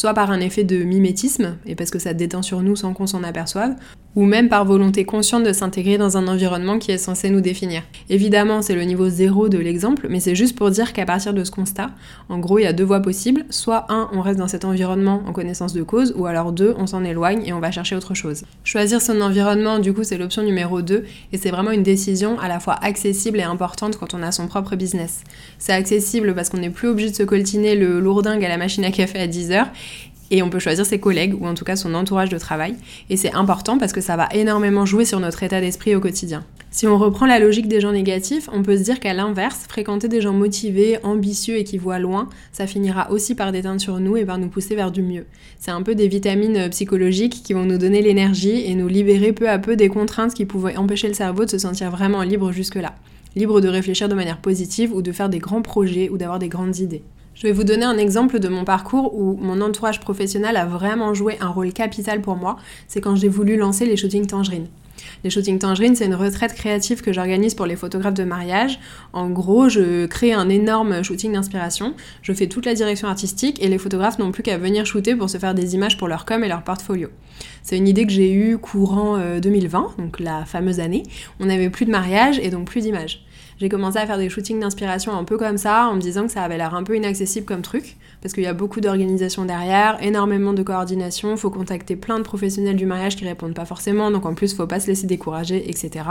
Soit 0.00 0.14
par 0.14 0.30
un 0.30 0.40
effet 0.40 0.64
de 0.64 0.82
mimétisme, 0.82 1.58
et 1.66 1.74
parce 1.74 1.90
que 1.90 1.98
ça 1.98 2.14
déteint 2.14 2.40
sur 2.40 2.62
nous 2.62 2.74
sans 2.74 2.94
qu'on 2.94 3.06
s'en 3.06 3.22
aperçoive, 3.22 3.74
ou 4.16 4.24
même 4.24 4.48
par 4.48 4.64
volonté 4.64 5.04
consciente 5.04 5.44
de 5.44 5.52
s'intégrer 5.52 5.98
dans 5.98 6.16
un 6.16 6.26
environnement 6.26 6.78
qui 6.78 6.90
est 6.90 6.98
censé 6.98 7.30
nous 7.30 7.42
définir. 7.42 7.82
Évidemment, 8.08 8.62
c'est 8.62 8.74
le 8.74 8.82
niveau 8.82 9.08
zéro 9.08 9.48
de 9.48 9.58
l'exemple, 9.58 10.06
mais 10.08 10.18
c'est 10.18 10.34
juste 10.34 10.56
pour 10.56 10.70
dire 10.70 10.92
qu'à 10.92 11.04
partir 11.04 11.32
de 11.32 11.44
ce 11.44 11.50
constat, 11.50 11.90
en 12.28 12.38
gros, 12.38 12.58
il 12.58 12.62
y 12.62 12.66
a 12.66 12.72
deux 12.72 12.84
voies 12.84 13.00
possibles. 13.00 13.44
Soit 13.50 13.86
un, 13.88 14.08
on 14.12 14.20
reste 14.20 14.38
dans 14.38 14.48
cet 14.48 14.64
environnement 14.64 15.22
en 15.26 15.32
connaissance 15.32 15.74
de 15.74 15.82
cause, 15.82 16.14
ou 16.16 16.26
alors 16.26 16.52
deux, 16.52 16.74
on 16.78 16.86
s'en 16.86 17.04
éloigne 17.04 17.42
et 17.46 17.52
on 17.52 17.60
va 17.60 17.70
chercher 17.70 17.94
autre 17.94 18.14
chose. 18.14 18.44
Choisir 18.64 19.00
son 19.00 19.20
environnement, 19.20 19.78
du 19.78 19.92
coup, 19.92 20.02
c'est 20.02 20.18
l'option 20.18 20.42
numéro 20.42 20.82
2, 20.82 21.04
et 21.32 21.36
c'est 21.36 21.50
vraiment 21.50 21.70
une 21.70 21.82
décision 21.82 22.38
à 22.40 22.48
la 22.48 22.58
fois 22.58 22.74
accessible 22.82 23.38
et 23.38 23.44
importante 23.44 23.98
quand 23.98 24.14
on 24.14 24.22
a 24.22 24.32
son 24.32 24.48
propre 24.48 24.76
business. 24.76 25.22
C'est 25.58 25.72
accessible 25.72 26.34
parce 26.34 26.48
qu'on 26.48 26.58
n'est 26.58 26.70
plus 26.70 26.88
obligé 26.88 27.10
de 27.10 27.16
se 27.16 27.22
coltiner 27.22 27.76
le 27.76 28.00
lourdingue 28.00 28.44
à 28.44 28.48
la 28.48 28.56
machine 28.56 28.84
à 28.84 28.90
café 28.90 29.20
à 29.20 29.28
10h, 29.28 29.66
et 30.30 30.42
on 30.42 30.50
peut 30.50 30.58
choisir 30.58 30.86
ses 30.86 30.98
collègues 30.98 31.34
ou 31.40 31.46
en 31.46 31.54
tout 31.54 31.64
cas 31.64 31.76
son 31.76 31.94
entourage 31.94 32.28
de 32.28 32.38
travail. 32.38 32.74
Et 33.08 33.16
c'est 33.16 33.34
important 33.34 33.78
parce 33.78 33.92
que 33.92 34.00
ça 34.00 34.16
va 34.16 34.28
énormément 34.32 34.86
jouer 34.86 35.04
sur 35.04 35.20
notre 35.20 35.42
état 35.42 35.60
d'esprit 35.60 35.94
au 35.94 36.00
quotidien. 36.00 36.44
Si 36.72 36.86
on 36.86 36.98
reprend 36.98 37.26
la 37.26 37.40
logique 37.40 37.66
des 37.66 37.80
gens 37.80 37.90
négatifs, 37.90 38.48
on 38.52 38.62
peut 38.62 38.76
se 38.76 38.82
dire 38.84 39.00
qu'à 39.00 39.12
l'inverse, 39.12 39.64
fréquenter 39.68 40.06
des 40.06 40.20
gens 40.20 40.32
motivés, 40.32 40.98
ambitieux 41.02 41.56
et 41.56 41.64
qui 41.64 41.78
voient 41.78 41.98
loin, 41.98 42.28
ça 42.52 42.68
finira 42.68 43.10
aussi 43.10 43.34
par 43.34 43.50
déteindre 43.50 43.80
sur 43.80 43.98
nous 43.98 44.16
et 44.16 44.24
par 44.24 44.38
nous 44.38 44.48
pousser 44.48 44.76
vers 44.76 44.92
du 44.92 45.02
mieux. 45.02 45.26
C'est 45.58 45.72
un 45.72 45.82
peu 45.82 45.96
des 45.96 46.06
vitamines 46.06 46.56
euh, 46.56 46.68
psychologiques 46.68 47.42
qui 47.42 47.54
vont 47.54 47.64
nous 47.64 47.76
donner 47.76 48.02
l'énergie 48.02 48.64
et 48.66 48.76
nous 48.76 48.86
libérer 48.86 49.32
peu 49.32 49.48
à 49.48 49.58
peu 49.58 49.74
des 49.74 49.88
contraintes 49.88 50.32
qui 50.32 50.44
pouvaient 50.44 50.76
empêcher 50.76 51.08
le 51.08 51.14
cerveau 51.14 51.44
de 51.44 51.50
se 51.50 51.58
sentir 51.58 51.90
vraiment 51.90 52.22
libre 52.22 52.52
jusque-là. 52.52 52.94
Libre 53.34 53.60
de 53.60 53.68
réfléchir 53.68 54.08
de 54.08 54.14
manière 54.14 54.38
positive 54.38 54.94
ou 54.94 55.02
de 55.02 55.10
faire 55.10 55.28
des 55.28 55.38
grands 55.40 55.62
projets 55.62 56.08
ou 56.08 56.18
d'avoir 56.18 56.38
des 56.38 56.48
grandes 56.48 56.78
idées. 56.78 57.02
Je 57.40 57.46
vais 57.46 57.54
vous 57.54 57.64
donner 57.64 57.86
un 57.86 57.96
exemple 57.96 58.38
de 58.38 58.48
mon 58.48 58.64
parcours 58.64 59.18
où 59.18 59.34
mon 59.40 59.62
entourage 59.62 59.98
professionnel 59.98 60.58
a 60.58 60.66
vraiment 60.66 61.14
joué 61.14 61.38
un 61.40 61.48
rôle 61.48 61.72
capital 61.72 62.20
pour 62.20 62.36
moi. 62.36 62.58
C'est 62.86 63.00
quand 63.00 63.16
j'ai 63.16 63.28
voulu 63.28 63.56
lancer 63.56 63.86
les 63.86 63.96
shootings 63.96 64.26
Tangerine. 64.26 64.66
Les 65.24 65.30
shootings 65.30 65.58
Tangerine, 65.58 65.96
c'est 65.96 66.04
une 66.04 66.14
retraite 66.14 66.52
créative 66.52 67.00
que 67.00 67.14
j'organise 67.14 67.54
pour 67.54 67.64
les 67.64 67.76
photographes 67.76 68.12
de 68.12 68.24
mariage. 68.24 68.78
En 69.14 69.30
gros, 69.30 69.70
je 69.70 70.04
crée 70.04 70.34
un 70.34 70.50
énorme 70.50 71.02
shooting 71.02 71.32
d'inspiration, 71.32 71.94
je 72.20 72.34
fais 72.34 72.46
toute 72.46 72.66
la 72.66 72.74
direction 72.74 73.08
artistique 73.08 73.62
et 73.62 73.68
les 73.68 73.78
photographes 73.78 74.18
n'ont 74.18 74.32
plus 74.32 74.42
qu'à 74.42 74.58
venir 74.58 74.84
shooter 74.84 75.14
pour 75.14 75.30
se 75.30 75.38
faire 75.38 75.54
des 75.54 75.74
images 75.74 75.96
pour 75.96 76.08
leur 76.08 76.26
com 76.26 76.44
et 76.44 76.48
leur 76.48 76.62
portfolio. 76.62 77.08
C'est 77.62 77.78
une 77.78 77.88
idée 77.88 78.04
que 78.04 78.12
j'ai 78.12 78.34
eue 78.34 78.58
courant 78.58 79.18
2020, 79.38 79.78
euh, 79.78 80.02
donc 80.02 80.20
la 80.20 80.44
fameuse 80.44 80.78
année. 80.78 81.04
On 81.38 81.46
n'avait 81.46 81.70
plus 81.70 81.86
de 81.86 81.90
mariage 81.90 82.38
et 82.38 82.50
donc 82.50 82.66
plus 82.66 82.82
d'images 82.82 83.24
j'ai 83.60 83.68
commencé 83.68 83.98
à 83.98 84.06
faire 84.06 84.16
des 84.16 84.30
shootings 84.30 84.58
d'inspiration 84.58 85.12
un 85.12 85.24
peu 85.24 85.36
comme 85.36 85.58
ça, 85.58 85.88
en 85.88 85.94
me 85.94 86.00
disant 86.00 86.24
que 86.24 86.32
ça 86.32 86.42
avait 86.42 86.56
l'air 86.56 86.74
un 86.74 86.82
peu 86.82 86.96
inaccessible 86.96 87.44
comme 87.44 87.60
truc, 87.60 87.98
parce 88.22 88.32
qu'il 88.32 88.42
y 88.42 88.46
a 88.46 88.54
beaucoup 88.54 88.80
d'organisation 88.80 89.44
derrière, 89.44 90.02
énormément 90.02 90.54
de 90.54 90.62
coordination, 90.62 91.36
faut 91.36 91.50
contacter 91.50 91.94
plein 91.94 92.16
de 92.16 92.24
professionnels 92.24 92.76
du 92.76 92.86
mariage 92.86 93.16
qui 93.16 93.26
répondent 93.26 93.54
pas 93.54 93.66
forcément, 93.66 94.10
donc 94.10 94.24
en 94.24 94.32
plus 94.32 94.54
faut 94.54 94.66
pas 94.66 94.80
se 94.80 94.86
laisser 94.86 95.06
décourager, 95.06 95.68
etc. 95.68 96.06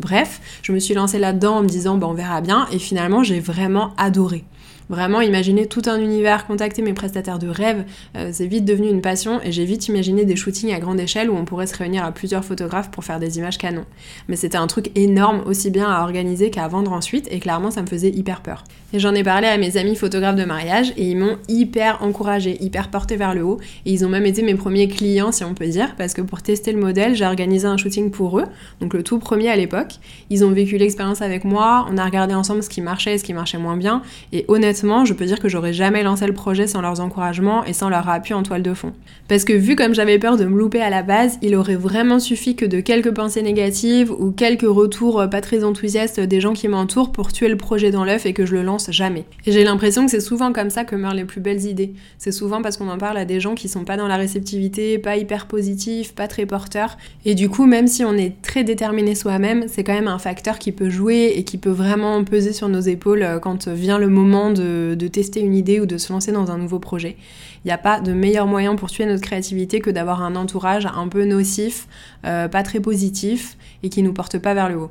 Bref, 0.00 0.40
je 0.62 0.72
me 0.72 0.80
suis 0.80 0.94
lancée 0.94 1.20
là-dedans 1.20 1.58
en 1.58 1.62
me 1.62 1.68
disant, 1.68 1.96
bon, 1.98 2.08
on 2.08 2.14
verra 2.14 2.40
bien, 2.40 2.66
et 2.72 2.80
finalement 2.80 3.22
j'ai 3.22 3.38
vraiment 3.38 3.92
adoré. 3.96 4.44
Vraiment, 4.88 5.20
imaginer 5.20 5.66
tout 5.66 5.82
un 5.86 6.00
univers, 6.00 6.46
contacter 6.46 6.80
mes 6.80 6.94
prestataires 6.94 7.38
de 7.38 7.48
rêve, 7.48 7.84
euh, 8.16 8.30
c'est 8.32 8.46
vite 8.46 8.64
devenu 8.64 8.88
une 8.88 9.02
passion 9.02 9.38
et 9.42 9.52
j'ai 9.52 9.66
vite 9.66 9.86
imaginé 9.88 10.24
des 10.24 10.34
shootings 10.34 10.72
à 10.72 10.80
grande 10.80 10.98
échelle 10.98 11.28
où 11.28 11.36
on 11.36 11.44
pourrait 11.44 11.66
se 11.66 11.76
réunir 11.76 12.04
à 12.04 12.12
plusieurs 12.12 12.42
photographes 12.42 12.90
pour 12.90 13.04
faire 13.04 13.20
des 13.20 13.36
images 13.36 13.58
canon. 13.58 13.84
Mais 14.28 14.36
c'était 14.36 14.56
un 14.56 14.66
truc 14.66 14.90
énorme 14.94 15.42
aussi 15.44 15.70
bien 15.70 15.90
à 15.90 16.02
organiser 16.02 16.48
qu'à 16.48 16.66
vendre 16.68 16.92
ensuite 16.92 17.28
et 17.30 17.38
clairement 17.38 17.70
ça 17.70 17.82
me 17.82 17.86
faisait 17.86 18.08
hyper 18.08 18.40
peur. 18.40 18.64
Et 18.94 18.98
j'en 18.98 19.14
ai 19.14 19.22
parlé 19.22 19.46
à 19.46 19.58
mes 19.58 19.76
amis 19.76 19.94
photographes 19.94 20.36
de 20.36 20.46
mariage 20.46 20.94
et 20.96 21.10
ils 21.10 21.18
m'ont 21.18 21.36
hyper 21.48 22.02
encouragé, 22.02 22.56
hyper 22.62 22.88
porté 22.88 23.16
vers 23.16 23.34
le 23.34 23.42
haut 23.42 23.58
et 23.84 23.92
ils 23.92 24.06
ont 24.06 24.08
même 24.08 24.24
été 24.24 24.40
mes 24.40 24.54
premiers 24.54 24.88
clients 24.88 25.32
si 25.32 25.44
on 25.44 25.52
peut 25.52 25.66
dire 25.66 25.96
parce 25.96 26.14
que 26.14 26.22
pour 26.22 26.40
tester 26.40 26.72
le 26.72 26.80
modèle, 26.80 27.14
j'ai 27.14 27.26
organisé 27.26 27.66
un 27.66 27.76
shooting 27.76 28.10
pour 28.10 28.38
eux, 28.38 28.46
donc 28.80 28.94
le 28.94 29.02
tout 29.02 29.18
premier 29.18 29.50
à 29.50 29.56
l'époque. 29.56 29.96
Ils 30.30 30.46
ont 30.46 30.50
vécu 30.50 30.78
l'expérience 30.78 31.20
avec 31.20 31.44
moi, 31.44 31.86
on 31.90 31.98
a 31.98 32.04
regardé 32.06 32.32
ensemble 32.32 32.62
ce 32.62 32.70
qui 32.70 32.80
marchait 32.80 33.16
et 33.16 33.18
ce 33.18 33.24
qui 33.24 33.34
marchait 33.34 33.58
moins 33.58 33.76
bien 33.76 34.00
et 34.32 34.46
honnêtement 34.48 34.77
je 35.04 35.12
peux 35.12 35.24
dire 35.24 35.40
que 35.40 35.48
j'aurais 35.48 35.72
jamais 35.72 36.02
lancé 36.02 36.26
le 36.26 36.32
projet 36.32 36.66
sans 36.66 36.80
leurs 36.80 37.00
encouragements 37.00 37.64
et 37.64 37.72
sans 37.72 37.88
leur 37.88 38.08
appui 38.08 38.34
en 38.34 38.42
toile 38.42 38.62
de 38.62 38.74
fond. 38.74 38.92
Parce 39.28 39.44
que 39.44 39.52
vu 39.52 39.76
comme 39.76 39.94
j'avais 39.94 40.18
peur 40.18 40.36
de 40.36 40.44
me 40.44 40.56
louper 40.58 40.80
à 40.80 40.90
la 40.90 41.02
base, 41.02 41.38
il 41.42 41.54
aurait 41.54 41.76
vraiment 41.76 42.18
suffi 42.18 42.56
que 42.56 42.64
de 42.64 42.80
quelques 42.80 43.12
pensées 43.12 43.42
négatives 43.42 44.10
ou 44.10 44.30
quelques 44.30 44.62
retours 44.62 45.24
pas 45.30 45.40
très 45.40 45.64
enthousiastes 45.64 46.20
des 46.20 46.40
gens 46.40 46.52
qui 46.52 46.68
m'entourent 46.68 47.12
pour 47.12 47.32
tuer 47.32 47.48
le 47.48 47.56
projet 47.56 47.90
dans 47.90 48.04
l'œuf 48.04 48.26
et 48.26 48.32
que 48.32 48.46
je 48.46 48.54
le 48.54 48.62
lance 48.62 48.90
jamais. 48.90 49.24
Et 49.46 49.52
j'ai 49.52 49.64
l'impression 49.64 50.04
que 50.04 50.10
c'est 50.10 50.20
souvent 50.20 50.52
comme 50.52 50.70
ça 50.70 50.84
que 50.84 50.96
meurent 50.96 51.14
les 51.14 51.24
plus 51.24 51.40
belles 51.40 51.64
idées. 51.64 51.92
C'est 52.18 52.32
souvent 52.32 52.62
parce 52.62 52.76
qu'on 52.76 52.88
en 52.88 52.98
parle 52.98 53.18
à 53.18 53.24
des 53.24 53.40
gens 53.40 53.54
qui 53.54 53.68
sont 53.68 53.84
pas 53.84 53.96
dans 53.96 54.08
la 54.08 54.16
réceptivité, 54.16 54.98
pas 54.98 55.16
hyper 55.16 55.46
positifs, 55.46 56.14
pas 56.14 56.28
très 56.28 56.46
porteurs. 56.46 56.96
Et 57.24 57.34
du 57.34 57.48
coup, 57.48 57.66
même 57.66 57.86
si 57.86 58.04
on 58.04 58.14
est 58.14 58.40
très 58.42 58.64
déterminé 58.64 59.14
soi-même, 59.14 59.64
c'est 59.68 59.84
quand 59.84 59.94
même 59.94 60.08
un 60.08 60.18
facteur 60.18 60.58
qui 60.58 60.72
peut 60.72 60.90
jouer 60.90 61.34
et 61.36 61.44
qui 61.44 61.58
peut 61.58 61.70
vraiment 61.70 62.22
peser 62.24 62.52
sur 62.52 62.68
nos 62.68 62.80
épaules 62.80 63.22
euh, 63.22 63.38
quand 63.38 63.68
vient 63.68 63.98
le 63.98 64.08
moment 64.08 64.50
de 64.50 64.67
de, 64.94 65.08
tester 65.08 65.40
une 65.40 65.54
idée 65.54 65.80
ou 65.80 65.86
de 65.86 65.98
se 65.98 66.12
lancer 66.12 66.32
dans 66.32 66.50
un 66.50 66.58
nouveau 66.58 66.78
projet. 66.78 67.16
Il 67.64 67.68
n'y 67.68 67.72
a 67.72 67.78
pas 67.78 68.00
de 68.00 68.12
meilleur 68.12 68.46
moyen 68.46 68.76
pour 68.76 68.90
tuer 68.90 69.06
notre 69.06 69.22
créativité 69.22 69.80
que 69.80 69.90
d'avoir 69.90 70.22
un 70.22 70.36
entourage 70.36 70.86
un 70.86 71.08
peu 71.08 71.24
nocif, 71.24 71.86
euh, 72.24 72.48
pas 72.48 72.62
très 72.62 72.80
positif 72.80 73.56
et 73.82 73.88
qui 73.88 74.02
nous 74.02 74.12
porte 74.12 74.38
pas 74.38 74.54
vers 74.54 74.68
le 74.68 74.76
haut. 74.76 74.90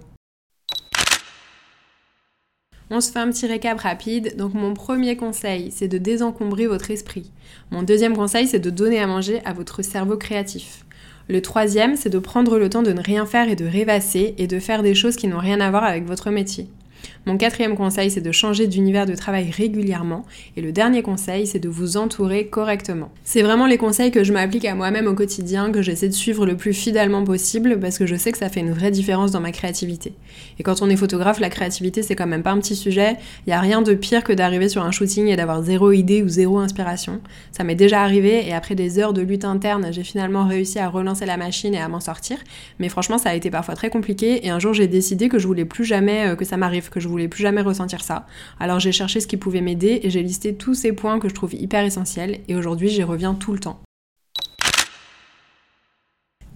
On 2.89 3.01
se 3.01 3.11
fait 3.11 3.19
un 3.19 3.29
petit 3.29 3.47
récap 3.47 3.79
rapide. 3.79 4.35
Donc 4.37 4.53
mon 4.53 4.73
premier 4.73 5.17
conseil, 5.17 5.71
c'est 5.71 5.89
de 5.89 5.97
désencombrer 5.97 6.67
votre 6.67 6.89
esprit. 6.89 7.31
Mon 7.71 7.83
deuxième 7.83 8.15
conseil, 8.15 8.47
c'est 8.47 8.59
de 8.59 8.69
donner 8.69 8.99
à 8.99 9.07
manger 9.07 9.41
à 9.43 9.53
votre 9.53 9.81
cerveau 9.81 10.17
créatif. 10.17 10.85
Le 11.27 11.41
troisième, 11.41 11.97
c'est 11.97 12.09
de 12.09 12.19
prendre 12.19 12.57
le 12.57 12.69
temps 12.69 12.83
de 12.83 12.93
ne 12.93 13.01
rien 13.01 13.25
faire 13.25 13.49
et 13.49 13.57
de 13.57 13.65
rêvasser 13.65 14.35
et 14.37 14.47
de 14.47 14.59
faire 14.59 14.83
des 14.83 14.95
choses 14.95 15.17
qui 15.17 15.27
n'ont 15.27 15.39
rien 15.39 15.59
à 15.59 15.69
voir 15.69 15.83
avec 15.83 16.05
votre 16.05 16.29
métier. 16.29 16.69
Mon 17.25 17.37
quatrième 17.37 17.75
conseil, 17.75 18.09
c'est 18.09 18.21
de 18.21 18.31
changer 18.31 18.67
d'univers 18.67 19.05
de 19.05 19.15
travail 19.15 19.51
régulièrement. 19.51 20.25
Et 20.55 20.61
le 20.61 20.71
dernier 20.71 21.01
conseil, 21.01 21.47
c'est 21.47 21.59
de 21.59 21.69
vous 21.69 21.97
entourer 21.97 22.47
correctement. 22.47 23.11
C'est 23.23 23.41
vraiment 23.41 23.67
les 23.67 23.77
conseils 23.77 24.11
que 24.11 24.23
je 24.23 24.33
m'applique 24.33 24.65
à 24.65 24.75
moi-même 24.75 25.07
au 25.07 25.13
quotidien, 25.13 25.71
que 25.71 25.81
j'essaie 25.81 26.07
de 26.07 26.13
suivre 26.13 26.45
le 26.45 26.55
plus 26.55 26.73
fidèlement 26.73 27.23
possible, 27.23 27.79
parce 27.79 27.97
que 27.97 28.05
je 28.05 28.15
sais 28.15 28.31
que 28.31 28.37
ça 28.37 28.49
fait 28.49 28.61
une 28.61 28.71
vraie 28.71 28.91
différence 28.91 29.31
dans 29.31 29.41
ma 29.41 29.51
créativité. 29.51 30.13
Et 30.59 30.63
quand 30.63 30.81
on 30.81 30.89
est 30.89 30.95
photographe, 30.95 31.39
la 31.39 31.49
créativité, 31.49 32.01
c'est 32.01 32.15
quand 32.15 32.27
même 32.27 32.43
pas 32.43 32.51
un 32.51 32.59
petit 32.59 32.75
sujet. 32.75 33.15
Il 33.45 33.49
n'y 33.49 33.53
a 33.53 33.59
rien 33.59 33.81
de 33.81 33.93
pire 33.93 34.23
que 34.23 34.33
d'arriver 34.33 34.69
sur 34.69 34.83
un 34.83 34.91
shooting 34.91 35.27
et 35.27 35.35
d'avoir 35.35 35.63
zéro 35.63 35.91
idée 35.91 36.23
ou 36.23 36.27
zéro 36.27 36.59
inspiration. 36.59 37.21
Ça 37.51 37.63
m'est 37.63 37.75
déjà 37.75 38.01
arrivé, 38.01 38.47
et 38.47 38.53
après 38.53 38.75
des 38.75 38.99
heures 38.99 39.13
de 39.13 39.21
lutte 39.21 39.45
interne, 39.45 39.87
j'ai 39.91 40.03
finalement 40.03 40.47
réussi 40.47 40.79
à 40.79 40.87
relancer 40.87 41.25
la 41.25 41.37
machine 41.37 41.73
et 41.73 41.79
à 41.79 41.87
m'en 41.87 41.99
sortir. 41.99 42.37
Mais 42.79 42.89
franchement, 42.89 43.17
ça 43.17 43.29
a 43.29 43.35
été 43.35 43.49
parfois 43.49 43.75
très 43.75 43.89
compliqué, 43.89 44.45
et 44.45 44.49
un 44.49 44.59
jour, 44.59 44.73
j'ai 44.73 44.87
décidé 44.87 45.29
que 45.29 45.39
je 45.39 45.47
voulais 45.47 45.65
plus 45.65 45.85
jamais 45.85 46.27
euh, 46.27 46.35
que 46.35 46.45
ça 46.45 46.57
m'arrive, 46.57 46.89
je 46.99 47.07
voulais 47.07 47.27
plus 47.27 47.41
jamais 47.41 47.61
ressentir 47.61 48.03
ça. 48.03 48.25
Alors 48.59 48.79
j'ai 48.79 48.91
cherché 48.91 49.19
ce 49.19 49.27
qui 49.27 49.37
pouvait 49.37 49.61
m'aider 49.61 50.01
et 50.03 50.09
j'ai 50.09 50.23
listé 50.23 50.55
tous 50.55 50.73
ces 50.73 50.93
points 50.93 51.19
que 51.19 51.29
je 51.29 51.33
trouve 51.33 51.53
hyper 51.53 51.83
essentiels 51.83 52.39
et 52.47 52.55
aujourd'hui 52.55 52.89
j'y 52.89 53.03
reviens 53.03 53.33
tout 53.33 53.53
le 53.53 53.59
temps. 53.59 53.79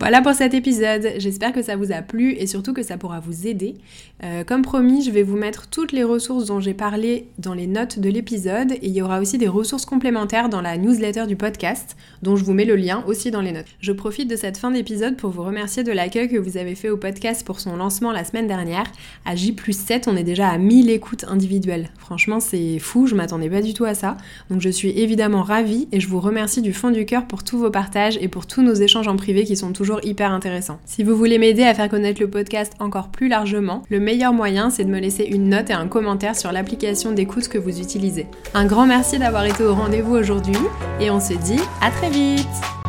Voilà 0.02 0.24
pour 0.24 0.34
cet 0.34 0.56
épisode, 0.56 1.10
j'espère 1.20 1.54
que 1.54 1.62
ça 1.62 1.76
vous 1.76 1.92
a 1.92 2.02
plu 2.02 2.34
et 2.34 2.48
surtout 2.48 2.74
que 2.74 2.82
ça 2.82 2.98
pourra 2.98 3.20
vous 3.20 3.46
aider. 3.46 3.76
Euh, 4.24 4.44
comme 4.44 4.64
promis, 4.64 5.04
je 5.04 5.12
vais 5.12 5.22
vous 5.22 5.38
mettre 5.38 5.68
toutes 5.68 5.92
les 5.92 6.04
ressources 6.04 6.48
dont 6.48 6.60
j'ai 6.60 6.74
parlé 6.74 7.28
dans 7.38 7.54
les 7.54 7.68
notes 7.68 8.00
de 8.00 8.10
l'épisode 8.10 8.72
et 8.72 8.88
il 8.88 8.94
y 8.94 9.04
aura 9.04 9.20
aussi 9.20 9.38
des 9.38 9.48
ressources 9.48 9.86
complémentaires 9.86 10.50
dans 10.50 10.62
la 10.62 10.76
newsletter 10.78 11.28
du 11.28 11.36
podcast 11.36 11.96
dont 12.24 12.36
je 12.36 12.44
vous 12.44 12.54
mets 12.54 12.66
le 12.66 12.76
lien 12.78 13.04
aussi 13.06 13.30
dans 13.30 13.42
les 13.42 13.52
notes. 13.52 13.68
Je 13.80 13.92
profite 13.92 14.28
de 14.28 14.36
cette 14.36 14.58
fin 14.58 14.72
d'épisode 14.72 15.18
pour 15.18 15.30
vous 15.30 15.44
remercier 15.44 15.84
de 15.84 15.92
l'accueil 15.92 16.30
que 16.30 16.38
vous 16.38 16.58
avez 16.58 16.74
fait 16.74 16.90
au 16.90 16.98
podcast 16.98 17.46
pour 17.46 17.60
son 17.60 17.76
lancement 17.76 18.12
la 18.12 18.24
semaine 18.24 18.48
dernière. 18.48 18.86
À 19.26 19.36
J 19.36 19.56
7, 19.72 20.08
on 20.08 20.18
est 20.18 20.24
déjà 20.24 20.50
à 20.50 20.58
1000 20.58 20.90
écoutes 20.90 21.26
individuelles. 21.26 21.92
Franchement, 22.00 22.40
c'est 22.40 22.80
fou, 22.80 23.06
je 23.06 23.14
m'attendais 23.14 23.52
pas 23.52 23.62
du 23.62 23.76
tout 23.76 23.86
à 23.86 23.94
ça. 23.94 24.18
Donc 24.50 24.62
je 24.62 24.70
suis 24.70 24.90
évidemment 25.00 25.44
ravie 25.44 25.88
et 25.92 26.00
je 26.00 26.08
vous 26.08 26.20
remercie 26.20 26.64
du 26.64 26.74
fond 26.74 26.90
du 26.90 27.06
cœur 27.06 27.28
pour 27.28 27.44
tous 27.44 27.60
vos 27.60 27.70
partages 27.70 28.18
et 28.20 28.30
pour 28.30 28.48
tous 28.48 28.64
nos 28.64 28.74
échanges 28.74 29.08
en 29.08 29.16
privé 29.16 29.44
qui 29.44 29.56
sont 29.56 29.72
hyper 30.02 30.32
intéressant. 30.32 30.80
Si 30.86 31.04
vous 31.04 31.16
voulez 31.16 31.38
m'aider 31.38 31.64
à 31.64 31.74
faire 31.74 31.90
connaître 31.90 32.22
le 32.22 32.30
podcast 32.30 32.74
encore 32.80 33.10
plus 33.10 33.28
largement, 33.28 33.84
le 33.90 34.00
meilleur 34.00 34.34
moyen 34.34 34.70
c'est 34.70 34.86
de 34.86 34.90
me 34.90 35.00
laisser 35.00 35.24
une 35.24 35.50
note 35.50 35.70
et 35.70 35.74
un 35.74 35.88
commentaire 35.88 36.36
sur 36.36 36.52
l'application 36.52 37.12
d'écoute 37.12 37.48
que 37.48 37.58
vous 37.58 37.80
utilisez. 37.80 38.28
Un 38.54 38.66
grand 38.66 38.86
merci 38.86 39.20
d'avoir 39.20 39.46
été 39.46 39.64
au 39.64 39.74
rendez-vous 39.74 40.16
aujourd'hui 40.16 40.58
et 41.00 41.10
on 41.12 41.20
se 41.20 41.34
dit 41.34 41.60
à 41.82 41.92
très 41.92 42.10
vite 42.10 42.81